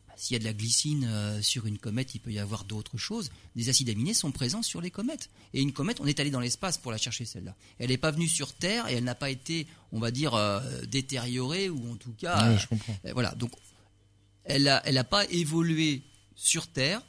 [0.08, 2.64] Bah, S'il y a de la glycine euh, sur une comète, il peut y avoir
[2.66, 3.32] d'autres choses.
[3.56, 5.30] Des acides aminés sont présents sur les comètes.
[5.54, 7.56] Et une comète, on est allé dans l'espace pour la chercher celle-là.
[7.80, 10.62] Elle n'est pas venue sur Terre et elle n'a pas été, on va dire, euh,
[10.86, 12.97] détériorée ou en tout cas, Ouais, euh, je comprends.
[13.14, 13.34] voilà.
[13.36, 13.52] Donc,
[14.44, 16.04] elle n'a elle a pas évolué
[16.36, 17.02] sur Terre.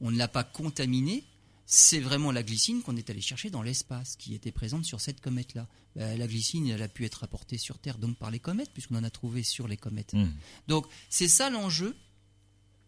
[0.00, 1.24] On ne l'a pas contaminée.
[1.64, 5.20] C'est vraiment la glycine qu'on est allé chercher dans l'espace, qui était présente sur cette
[5.20, 5.68] comète-là.
[5.96, 8.96] Euh, la glycine, elle a pu être apportée sur Terre donc par les comètes, puisqu'on
[8.96, 10.12] en a trouvé sur les comètes.
[10.12, 10.30] Hmm.
[10.68, 11.96] Donc c'est ça l'enjeu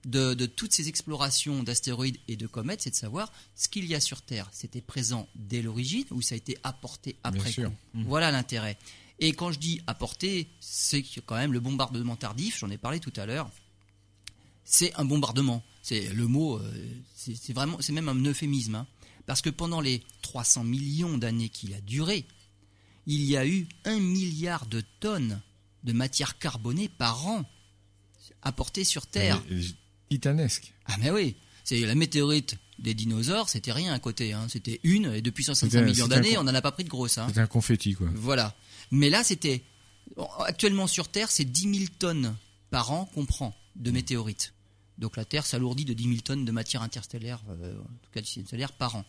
[0.04, 3.94] de, de toutes ces explorations d'astéroïdes et de comètes, c'est de savoir ce qu'il y
[3.94, 4.48] a sur Terre.
[4.52, 7.62] C'était présent dès l'origine ou ça a été apporté après coup?
[7.94, 8.04] Mhm.
[8.04, 8.76] Voilà l'intérêt.
[9.20, 13.12] Et quand je dis apporté, c'est quand même le bombardement tardif, j'en ai parlé tout
[13.16, 13.50] à l'heure,
[14.64, 15.62] c'est un bombardement.
[15.82, 16.72] C'est le mot, euh,
[17.14, 18.86] c'est vraiment, c'est même un euphémisme, hein.
[19.26, 22.26] parce que pendant les 300 millions d'années qu'il a duré,
[23.06, 25.42] il y a eu un milliard de tonnes
[25.82, 27.44] de matière carbonée par an
[28.42, 29.42] apportées sur Terre.
[30.10, 30.72] Titanesque.
[30.86, 34.46] Ah mais oui, c'est la météorite des dinosaures, c'était rien à côté, hein.
[34.48, 36.88] c'était une, et depuis 65 C'était- millions c'était d'années, on n'en a pas pris de
[36.88, 37.18] grosse.
[37.18, 37.28] Hein.
[37.32, 38.08] C'est un confetti, quoi.
[38.14, 38.56] Voilà.
[38.90, 39.62] Mais là, c'était.
[40.40, 42.36] Actuellement sur Terre, c'est 10 000 tonnes
[42.70, 44.52] par an qu'on prend de météorites.
[44.98, 48.20] Donc la Terre s'alourdit de 10 000 tonnes de matière interstellaire, euh, en tout cas
[48.20, 49.04] du système solaire, par an.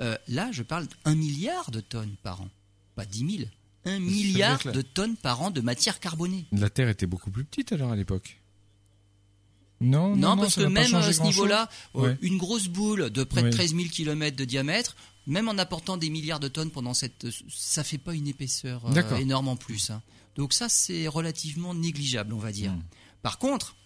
[0.00, 2.48] Euh, là, je parle d'un milliard de tonnes par an.
[2.96, 3.50] Pas 10 000.
[3.84, 6.46] Un milliard la- de tonnes par an de matière carbonée.
[6.52, 8.40] La Terre était beaucoup plus petite alors à l'époque.
[9.80, 12.18] Non, Non, parce que même changé à ce niveau-là, euh, Ouais.
[12.20, 13.52] une grosse boule de près de Oui.
[13.52, 14.96] 13 000 km de diamètre,
[15.26, 19.16] même en apportant des milliards de tonnes pendant cette, ça fait pas une épaisseur euh,
[19.18, 19.90] énorme en plus.
[19.90, 20.02] hein.
[20.34, 22.72] Donc ça, c'est relativement négligeable, on va dire.
[22.72, 22.82] Hmm.
[23.22, 23.76] Par contre,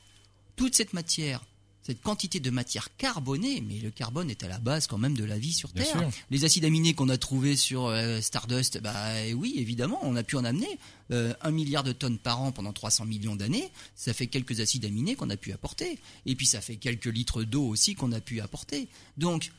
[0.57, 1.45] toute cette matière,
[1.83, 5.25] cette quantité de matière carbonée, mais le carbone est à la base quand même de
[5.25, 5.99] la vie sur Bien Terre.
[5.99, 6.11] sûr.
[6.31, 8.95] Les acides aminés qu'on a trouvés sur euh, Stardust, bah
[9.35, 10.79] oui, évidemment, on a pu en amener
[11.11, 13.69] euh, un milliard de tonnes par an pendant 300 millions d'années.
[13.97, 17.43] Ça fait quelques acides aminés qu'on a pu apporter, et puis ça fait quelques litres
[17.43, 18.89] d'eau aussi qu'on a pu apporter.
[19.17, 19.51] Donc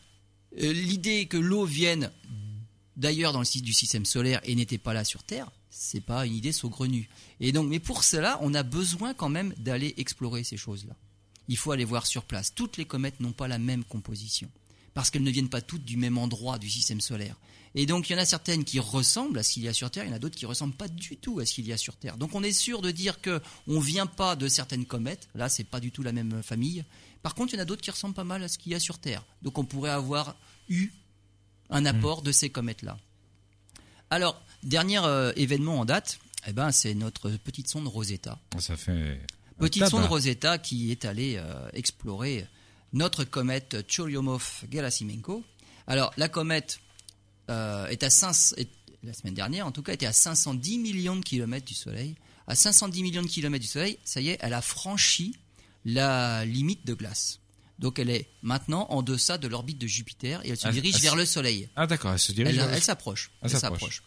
[0.62, 2.10] euh, l'idée que l'eau vienne
[2.96, 6.26] d'ailleurs dans le site du système solaire et n'était pas là sur Terre, c'est pas
[6.26, 7.10] une idée saugrenue.
[7.40, 10.96] Et donc, mais pour cela, on a besoin quand même d'aller explorer ces choses-là.
[11.48, 12.54] Il faut aller voir sur place.
[12.54, 14.50] Toutes les comètes n'ont pas la même composition
[14.94, 17.36] parce qu'elles ne viennent pas toutes du même endroit du système solaire.
[17.76, 19.90] Et donc, il y en a certaines qui ressemblent à ce qu'il y a sur
[19.90, 21.74] Terre, il y en a d'autres qui ressemblent pas du tout à ce qu'il y
[21.74, 22.18] a sur Terre.
[22.18, 25.28] Donc, on est sûr de dire que on vient pas de certaines comètes.
[25.34, 26.86] Là, c'est pas du tout la même famille.
[27.24, 28.76] Par contre, il y en a d'autres qui ressemblent pas mal à ce qu'il y
[28.76, 29.26] a sur Terre.
[29.42, 30.36] Donc, on pourrait avoir
[30.70, 30.92] eu
[31.72, 33.00] un apport de ces comètes-là.
[34.14, 38.38] Alors, dernier euh, événement en date, eh ben, c'est notre petite sonde Rosetta.
[38.60, 38.92] Ça fait.
[38.92, 42.46] un Petite sonde Rosetta qui est allée euh, explorer
[42.92, 45.44] notre comète Churyumov-Gerasimenko.
[45.88, 46.80] Alors, la comète
[47.50, 48.70] euh, est à 5, est-
[49.04, 52.16] la semaine dernière, en tout cas, était à 510 millions de kilomètres du Soleil.
[52.46, 55.36] À 510 millions de kilomètres du Soleil, ça y est, elle a franchi
[55.86, 57.40] la limite de glace.
[57.84, 61.16] Donc, elle est maintenant en deçà de l'orbite de Jupiter et elle se dirige vers
[61.18, 61.68] le Soleil.
[61.76, 62.50] Ah d'accord, elle se dirige.
[62.52, 63.30] Elle, vers le- elle s'approche.
[63.42, 63.80] Elle s'approche.
[64.00, 64.04] s'approche.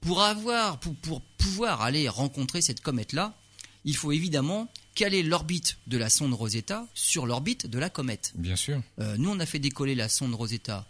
[0.00, 3.34] Pour avoir, pour, pour pouvoir aller rencontrer cette comète-là,
[3.84, 8.32] il faut évidemment caler l'orbite de la sonde Rosetta sur l'orbite de la comète.
[8.34, 8.82] Bien sûr.
[8.98, 10.84] Euh, nous, on a fait décoller la sonde Rosetta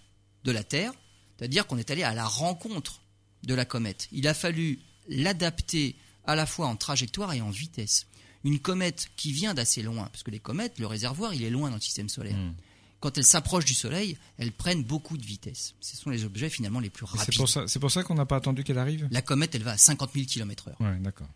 [0.45, 0.93] de la Terre,
[1.39, 3.03] c'est-à-dire qu'on est allé à la rencontre
[3.43, 4.09] de la comète.
[4.13, 8.07] Il a fallu l'adapter à la fois en trajectoire et en vitesse.
[8.47, 11.69] Une comète qui vient d'assez loin, parce que les comètes, le réservoir, il est loin
[11.69, 12.37] dans le système solaire.
[12.37, 12.55] Hmm.
[13.01, 15.75] Quand elles s'approchent du Soleil, elles prennent beaucoup de vitesse.
[15.81, 17.37] Ce sont les objets finalement les plus C'est rapides.
[17.37, 19.09] pour ça, c'est pour ça qu'on n'a pas attendu qu'elle arrive?
[19.11, 20.81] La comète, elle va à 50 000 km heure.
[20.81, 21.27] Ouais, d'accord.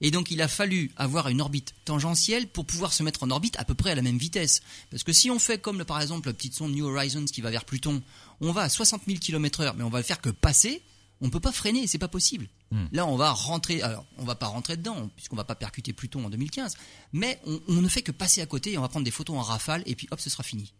[0.00, 3.56] Et donc, il a fallu avoir une orbite tangentielle pour pouvoir se mettre en orbite
[3.58, 4.60] à peu près à la même vitesse.
[4.90, 7.50] Parce que si on fait comme, par exemple, la petite sonde New Horizons qui va
[7.50, 8.02] vers Pluton,
[8.40, 10.82] on va à 60 000 km heure, mais on va le faire que passer,
[11.20, 12.48] on ne peut pas freiner, c'est pas possible.
[12.70, 12.86] Hmm.
[12.92, 16.24] Là, on va rentrer, alors, on va pas rentrer dedans, puisqu'on va pas percuter Pluton
[16.26, 16.76] en 2015,
[17.12, 19.36] mais on, on ne fait que passer à côté et on va prendre des photos
[19.36, 20.74] en rafale, et puis hop, ce sera fini.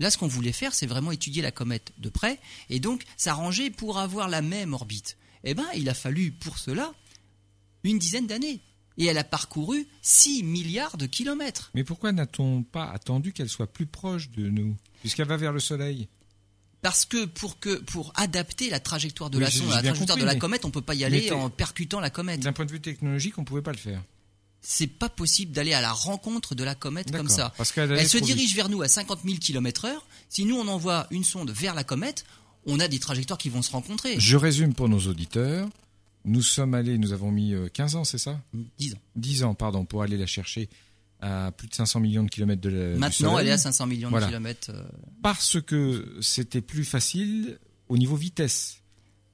[0.00, 2.38] Là, ce qu'on voulait faire, c'est vraiment étudier la comète de près,
[2.70, 5.16] et donc s'arranger pour avoir la même orbite.
[5.44, 6.92] Eh ben, il a fallu pour cela
[7.84, 8.60] une dizaine d'années.
[8.96, 11.70] Et elle a parcouru 6 milliards de kilomètres.
[11.74, 15.60] Mais pourquoi n'a-t-on pas attendu qu'elle soit plus proche de nous Puisqu'elle va vers le
[15.60, 16.08] Soleil?
[16.82, 20.16] Parce que pour, que pour adapter la trajectoire de Oui, la sonde à la trajectoire
[20.16, 22.40] compris, de la comète, on peut pas y aller en percutant la comète.
[22.40, 24.02] D'un point de vue technologique, on pouvait pas le faire.
[24.60, 27.52] c'est pas possible d'aller à la rencontre de la comète comme ça.
[27.56, 30.06] Parce Elle se dirige vers nous à 50 000 km heure.
[30.28, 32.24] Si nous, on envoie une sonde vers la comète,
[32.66, 34.18] on a des trajectoires qui vont se rencontrer.
[34.18, 35.68] Je résume pour nos auditeurs.
[36.24, 38.40] Nous sommes allés, nous avons mis euh, 15 ans, c'est ça?
[38.78, 38.98] 10 ans.
[39.16, 40.68] 10 ans, pardon, pour aller la chercher
[41.20, 43.46] à plus de 500 millions de kilomètres de la, du Maintenant, Soleil.
[43.46, 44.26] elle est à 500 millions Voilà.
[44.26, 44.70] de kilomètres.
[44.72, 44.82] euh,
[45.22, 47.58] Parce que c'était plus facile
[47.88, 48.78] au niveau vitesse.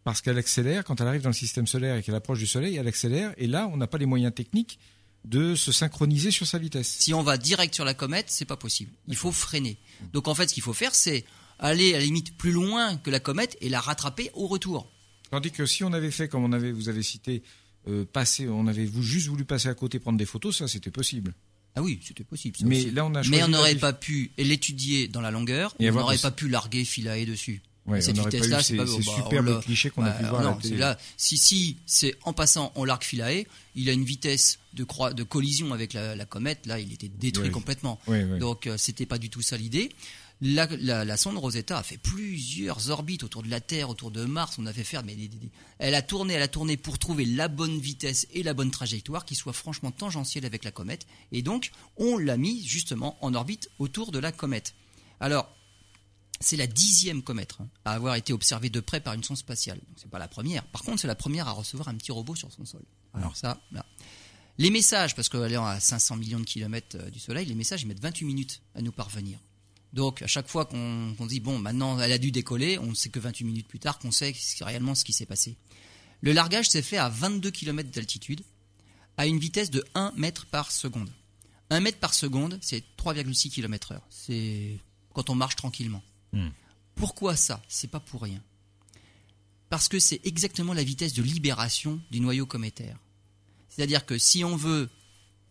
[0.05, 2.77] Parce qu'elle accélère, quand elle arrive dans le système solaire et qu'elle approche du Soleil,
[2.77, 3.33] elle accélère.
[3.39, 4.79] Et là, on n'a pas les moyens techniques
[5.25, 6.97] de se synchroniser sur sa vitesse.
[7.01, 8.91] Si on va direct sur la comète, c'est pas possible.
[9.09, 9.79] Il faut freiner.
[10.13, 11.25] Donc en fait, ce qu'il faut faire, c'est
[11.59, 14.91] aller à la limite plus loin que la comète et la rattraper au retour.
[15.31, 17.43] Tandis que si on avait fait, comme on avait, vous avez cité,
[17.89, 21.33] euh, passer, on avait juste voulu passer à côté, prendre des photos, ça c'était possible.
[21.77, 22.57] Ah oui, c'était possible.
[22.57, 22.91] ça Mais aussi.
[22.93, 26.19] là, on a Mais on n'aurait pas pu l'étudier dans la longueur, Et on n'aurait
[26.19, 27.63] pas pu larguer Philae dessus.
[27.87, 30.41] Ouais, Cette pas vitesse-là, ces, c'est pas- ces bah, clichés qu'on a Ouais, pu voir
[30.41, 30.69] à non, la télé.
[30.75, 33.45] c'est là, si si c'est en passant on l'arc Philae,
[33.75, 37.09] il a une vitesse de, croi- de collision avec la, la comète, là il était
[37.11, 38.01] détruit complètement.
[38.41, 39.91] Donc euh, c'était pas du tout ça l'idée.
[40.47, 44.27] La, la- la sonde Rosetta a fait plusieurs orbites autour de la Terre, autour de
[44.27, 44.57] Mars.
[44.59, 45.17] On a fait faire, mais
[45.79, 49.25] elle a tourné, elle a tourné pour trouver la bonne vitesse et la bonne trajectoire
[49.25, 51.07] qui soit franchement tangentielle avec la comète.
[51.33, 54.75] Et donc on l'a mis justement en orbite autour de la comète.
[55.19, 55.51] Alors
[56.41, 59.81] c'est la dixième comète hein, à avoir été observée de près par une sonde spatiale.
[59.97, 60.63] C'est pas la première.
[60.67, 62.83] Par contre, c'est la première à recevoir un petit robot sur son sol.
[63.15, 63.87] Alors ça, là.
[64.59, 67.83] Les messages, parce qu'elle est à 500 millions de kilomètres euh, du Soleil, les messages
[67.83, 69.39] ils mettent 28 minutes à nous parvenir.
[69.95, 73.09] Donc à chaque fois qu'on dit bon maintenant elle a dû décoller, on ne sait
[73.11, 75.57] que 28 minutes plus tard qu'on sait réellement ce qui s'est passé.
[76.21, 78.43] Le largage s'est fait à 22 km d'altitude,
[79.17, 81.11] à une vitesse de 1 mètre par seconde.
[81.71, 84.07] 1 mètre par seconde, c'est 3,6 km heure.
[84.11, 84.79] C'est
[85.13, 86.03] quand on marche tranquillement.
[86.33, 86.49] Hmm.
[86.97, 87.63] Pourquoi ça?
[87.69, 88.43] C'est pas pour rien.
[89.71, 92.99] Parce que c'est exactement la vitesse de libération du noyau cométaire.
[93.69, 94.91] C'est-à-dire que si on veut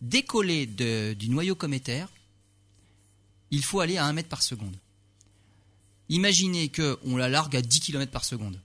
[0.00, 2.08] décoller de- du noyau cométaire,
[3.50, 4.76] il faut aller à 1 mètre par seconde.
[6.08, 8.60] Imaginez qu'on la largue à 10 km par seconde.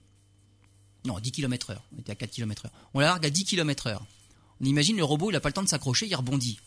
[1.04, 1.84] Non, 10 km heure.
[1.96, 2.72] On était à 4 km heure.
[2.94, 4.06] On la largue à 10 km heure.
[4.60, 6.60] On imagine le robot, il n'a pas le temps de s'accrocher, il rebondit.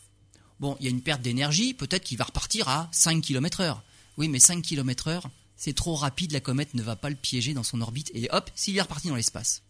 [0.60, 3.82] Bon, il y a une perte d'énergie, peut-être qu'il va repartir à 5 km heure.
[4.16, 7.54] Oui, mais 5 km heure, c'est trop rapide, la comète ne va pas le piéger
[7.54, 9.62] dans son orbite, et hop, s'il est reparti dans l'espace.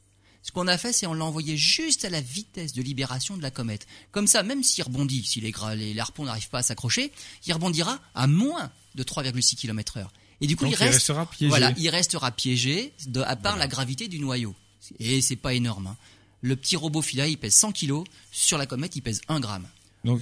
[0.44, 3.42] Ce qu'on a fait, c'est on l'a envoyé juste à la vitesse de libération de
[3.42, 3.86] la comète.
[4.12, 7.10] Comme ça, même s'il rebondit, si les, les harpons n'arrivent pas à s'accrocher,
[7.46, 10.12] il rebondira à moins de 3,6 km heure.
[10.42, 11.48] Et du coup, Donc, il il reste, restera piégé.
[11.48, 14.54] Voilà, il restera piégé de, à part la gravité du noyau.
[15.00, 15.86] Et c'est pas énorme.
[15.86, 15.96] hein.
[16.42, 18.02] Le petit robot Philae, il pèse 100 kg.
[18.30, 19.66] Sur la comète, il pèse 1 gramme.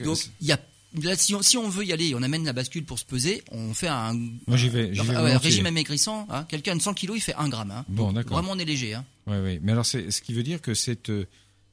[0.05, 0.61] Donc, c'est- il y a,
[1.03, 3.43] là, si, on, si on veut y aller, on amène la bascule pour se peser,
[3.51, 4.15] on fait un,
[4.47, 5.39] Moi, j'y vais, j'y vais Ah ouais, volontiers.
[5.51, 6.27] régime amaigrissant.
[6.31, 6.45] Hein.
[6.49, 7.71] Quelqu'un de 100 kg, il fait 1 gramme.
[7.71, 7.85] hein.
[7.89, 8.37] Bon, d'accord.
[8.39, 8.95] Vraiment, on est léger.
[8.95, 9.05] Hein.
[9.27, 9.59] Ouais, ouais.
[9.63, 11.27] Mais alors, c'est ce qui veut dire que cette, euh,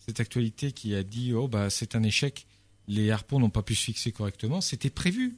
[0.06, 2.46] cette actualité qui a dit oh bah c'est un échec,
[2.88, 5.36] les harpons n'ont pas pu se fixer correctement, c'était prévu,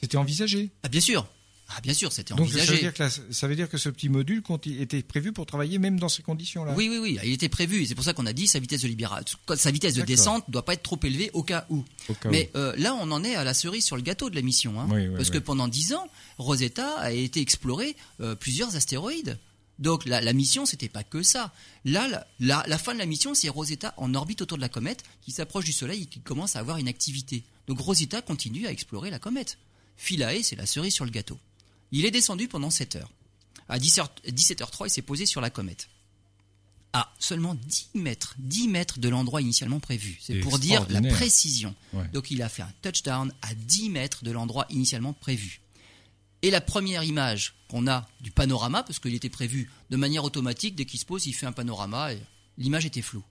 [0.00, 0.70] c'était envisagé.
[0.84, 1.26] Ah, bien sûr.
[1.68, 2.80] Ah, bien sûr, c'était Donc ça veut envisagé.
[2.80, 4.40] dire que la- ça veut dire que ce petit module
[4.78, 6.74] était prévu pour travailler même dans ces conditions-là?
[6.76, 7.84] Oui, oui, oui, il était prévu.
[7.86, 10.64] C'est pour ça qu'on a dit sa vitesse de libération, sa vitesse de descente doit
[10.64, 11.84] pas être trop élevée au cas où.
[12.08, 14.36] Au cas Mais euh, là, on en est à la cerise sur le gâteau de
[14.36, 14.86] la mission, hein.
[14.90, 15.34] Oui, oui, parce oui.
[15.34, 16.08] que pendant dix ans,
[16.38, 19.38] Rosetta a été exploré euh, plusieurs astéroïdes.
[19.80, 21.52] Donc la, la mission, c'était pas que ça.
[21.84, 24.68] Là, la, la- la fin de la mission, c'est Rosetta en orbite autour de la
[24.68, 27.42] comète, qui s'approche du Soleil et qui commence à avoir une activité.
[27.66, 29.58] Donc Rosetta continue à explorer la comète.
[29.98, 31.38] Philae, c'est la cerise sur le gâteau.
[31.92, 33.12] Il est descendu pendant 7 heures.
[33.68, 35.88] À 10h, 17h03, il s'est posé sur la comète.
[36.92, 40.18] À seulement 10 mètres, 10 mètres de l'endroit initialement prévu.
[40.20, 41.74] C'est pour dire la précision.
[41.92, 42.08] Ouais.
[42.08, 45.60] Donc il a fait un touchdown à 10 mètres de l'endroit initialement prévu.
[46.42, 50.74] Et la première image qu'on a du panorama, parce qu'il était prévu de manière automatique,
[50.76, 52.22] dès qu'il se pose, il fait un panorama, et
[52.56, 53.24] l'image était floue.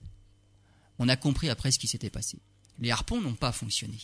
[0.98, 2.38] On a compris après ce qui s'était passé.
[2.78, 3.98] Les harpons n'ont pas fonctionné.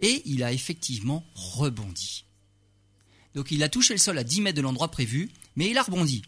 [0.00, 2.23] Et il a effectivement rebondi.
[3.34, 5.82] Donc il a touché le sol à 10 mètres de l'endroit prévu, mais il a
[5.82, 6.22] rebondi.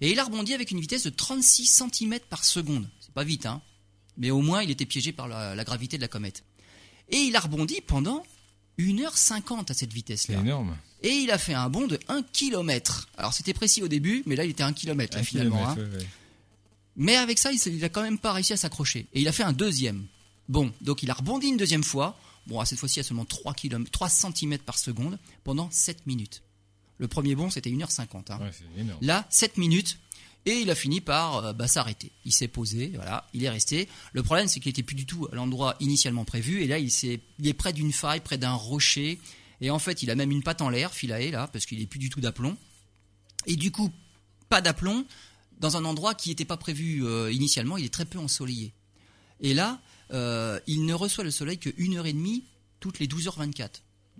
[0.00, 2.88] Et il a rebondi avec une vitesse de 36 cm par seconde.
[3.00, 3.60] C'est pas vite, hein
[4.16, 6.44] Mais au moins, il était piégé par la, la gravité de la comète.
[7.10, 8.22] Et il a rebondi pendant
[8.78, 10.40] 1h50 à cette C'est vitesse-là.
[10.40, 10.76] énorme.
[11.02, 13.08] Et il a fait un bond de 1 km.
[13.16, 15.66] Alors c'était précis au début, mais là il était 1 km Un finalement.
[15.68, 15.74] hein.
[15.74, 16.08] kilomètre, ouais, ouais.
[16.96, 19.06] Mais avec ça, il s- il a quand même pas réussi à s'accrocher.
[19.14, 20.06] Et il a fait un deuxième.
[20.48, 22.18] Bon, donc il a rebondi une deuxième fois.
[22.46, 26.42] Bon, à cette fois-ci à seulement 3, km, 3 cm par seconde pendant 7 minutes.
[27.00, 28.30] Le premier bond, c'était 1h50.
[28.30, 28.38] hein.
[28.40, 28.50] Ouais.
[29.00, 29.98] Là, 7 minutes.
[30.46, 32.12] Et il a fini par euh, bah, s'arrêter.
[32.24, 33.88] Il s'est posé, voilà, il est resté.
[34.14, 36.62] Le problème, c'est qu'il était plus du tout à l'endroit initialement prévu.
[36.62, 39.20] Et là, il, s'est- il est près d'une faille, près d'un rocher.
[39.60, 41.86] Et en fait, il a même une patte en l'air, Philae, là, parce qu'il est
[41.86, 42.56] plus du tout d'aplomb.
[43.46, 43.90] Et du coup,
[44.48, 45.04] pas d'aplomb
[45.58, 47.76] dans un endroit qui n'était pas prévu euh, initialement.
[47.76, 48.72] Il est très peu ensoleillé.
[49.40, 49.78] Et là,
[50.12, 52.44] euh, il ne reçoit le Soleil que une heure et demie
[52.80, 53.68] toutes les 12h24.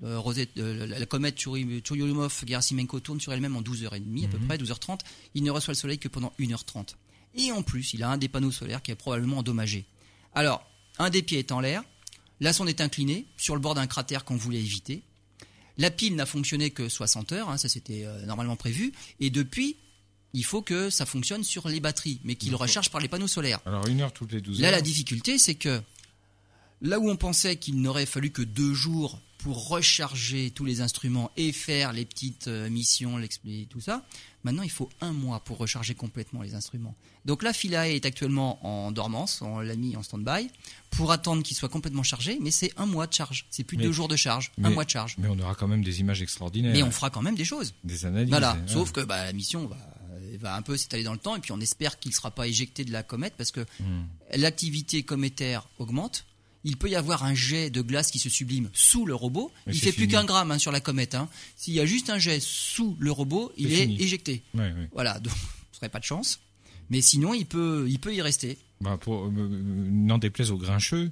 [0.02, 4.46] Euh, Rosette, euh, la, comète Churyumov-Gerasimenko tourne sur elle-même en 12h30 à peu Mhm.
[4.46, 5.00] près, 12h30.
[5.34, 6.96] Il ne reçoit le Soleil que pendant 1h30.
[7.34, 9.84] Et en plus, il a un des panneaux solaires qui est probablement endommagé.
[10.34, 10.64] Alors,
[10.98, 11.82] un des pieds est en l'air,
[12.40, 15.02] la sonde est inclinée sur le bord d'un cratère qu'on voulait éviter.
[15.78, 18.92] La pile n'a fonctionné que 60 heures, hein, ça c'était euh, normalement prévu.
[19.20, 19.76] Et depuis,
[20.32, 23.60] il faut que ça fonctionne sur les batteries, mais qu'il recharge par les panneaux solaires.
[23.66, 24.72] Alors une heure toutes les 12 Là, heures.
[24.72, 25.80] la difficulté, c'est que
[26.82, 31.30] là où on pensait qu'il n'aurait fallu que deux jours pour recharger tous les instruments
[31.38, 33.18] et faire les petites euh, missions,
[33.70, 34.04] tout ça,
[34.44, 36.94] maintenant il faut un mois pour recharger complètement les instruments.
[37.24, 40.50] Donc là, Philae est actuellement en dormance, on l'a mis en stand-by,
[40.90, 43.84] pour attendre qu'il soit complètement chargé, mais c'est un mois de charge, c'est plus Mais-
[43.84, 45.16] deux jours de charge, un mais- mois de charge.
[45.18, 46.72] Mais on aura quand même des images extraordinaires.
[46.74, 47.72] Mais on fera quand même des choses.
[47.84, 48.28] Des analyses.
[48.30, 48.64] Voilà, hein.
[48.66, 49.76] sauf que bah, la mission va,
[50.38, 52.46] va un peu s'étaler dans le temps et puis on espère qu'il ne sera pas
[52.46, 54.04] éjecté de la comète parce que Hmm.
[54.36, 56.26] l'activité cométaire augmente.
[56.64, 59.50] Il peut y avoir un jet de glace qui se sublime sous le robot.
[59.66, 61.14] Mais il fait plus qu'un gramme hein, sur la comète.
[61.14, 61.28] hein.
[61.56, 64.42] S'il y a juste un jet sous le robot, il est éjecté.
[64.54, 64.88] Ouais, ouais.
[64.92, 65.32] Voilà, donc
[65.72, 66.40] ce serait pas de chance.
[66.90, 68.58] Mais sinon, il peut, il peut y rester.
[68.80, 71.10] Bah, pour, euh, n'en déplaise aux grincheux,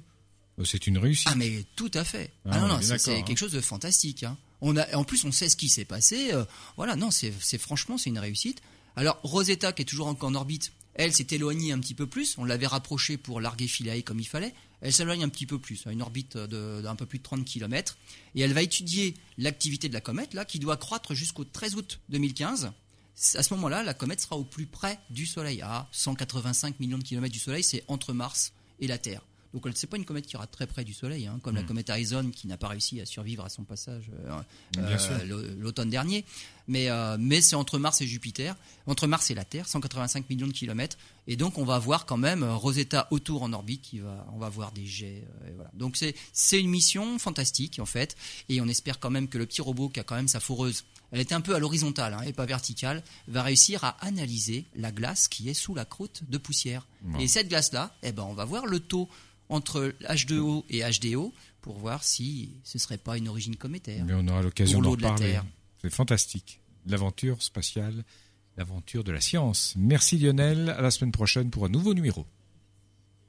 [0.59, 1.27] euh, c'est une réussite.
[1.31, 2.31] Ah mais tout à fait.
[2.45, 3.21] Ah, Ah, non on non, est c'est hein.
[3.23, 4.23] quelque chose de fantastique.
[4.23, 4.37] hein.
[4.61, 6.33] On a, en plus, on sait ce qui s'est passé.
[6.33, 6.43] euh,
[6.77, 8.61] voilà, non, c'est c'est- franchement, c'est une réussite.
[8.95, 12.37] Alors Rosetta, qui est toujours encore en orbite, elle s'est éloignée un petit peu plus.
[12.37, 14.53] On l'avait rapprochée pour larguer Philae comme il fallait.
[14.81, 17.97] Elle s'éloigne un petit peu plus, à une orbite d'un peu plus de 30 km.
[18.35, 21.99] Et elle va étudier l'activité de la comète, là, qui doit croître jusqu'au 13 août
[22.09, 22.71] 2015.
[23.35, 27.03] À ce moment-là, la comète sera au plus près du Soleil, à 185 millions de
[27.03, 27.63] kilomètres du Soleil.
[27.63, 29.21] C'est entre Mars et la Terre.
[29.53, 31.65] Donc c'est pas une comète qui ira très près du Soleil, hein, comme la Mm.
[31.65, 34.39] comète Horizon qui n'a pas réussi à survivre à son passage euh,
[34.77, 36.23] euh, l'automne dernier.
[36.69, 38.55] Mais, euh, mais c'est entre Mars et Jupiter,
[38.85, 40.97] entre Mars et la Terre, 185 millions de kilomètres.
[41.25, 44.37] Et donc on va voir quand même euh, Rosetta autour en orbite, qui va, on
[44.37, 45.23] va voir des jets.
[45.25, 45.71] euh, et voilà.
[45.73, 48.15] Donc c'est c'est une mission fantastique en fait,
[48.49, 50.85] et on espère quand même que le petit robot qui a quand même sa foreuse,
[51.11, 54.91] elle était un peu à l'horizontale hein, et pas verticale, va réussir à analyser la
[54.91, 56.85] glace qui est sous la croûte de poussière.
[57.01, 57.17] Bon.
[57.17, 59.09] Et cette glace-là, eh ben, on va voir le taux
[59.49, 64.05] entre H2O et HDO pour voir si ce serait pas une origine cométaire.
[64.05, 65.31] Mais on aura l'occasion d'en de parler.
[65.31, 65.45] Terre.
[65.81, 66.61] C'est fantastique.
[66.85, 68.03] L'aventure spatiale,
[68.57, 69.73] l'aventure de la science.
[69.77, 70.69] Merci Lionel.
[70.69, 72.25] À la semaine prochaine pour un nouveau numéro.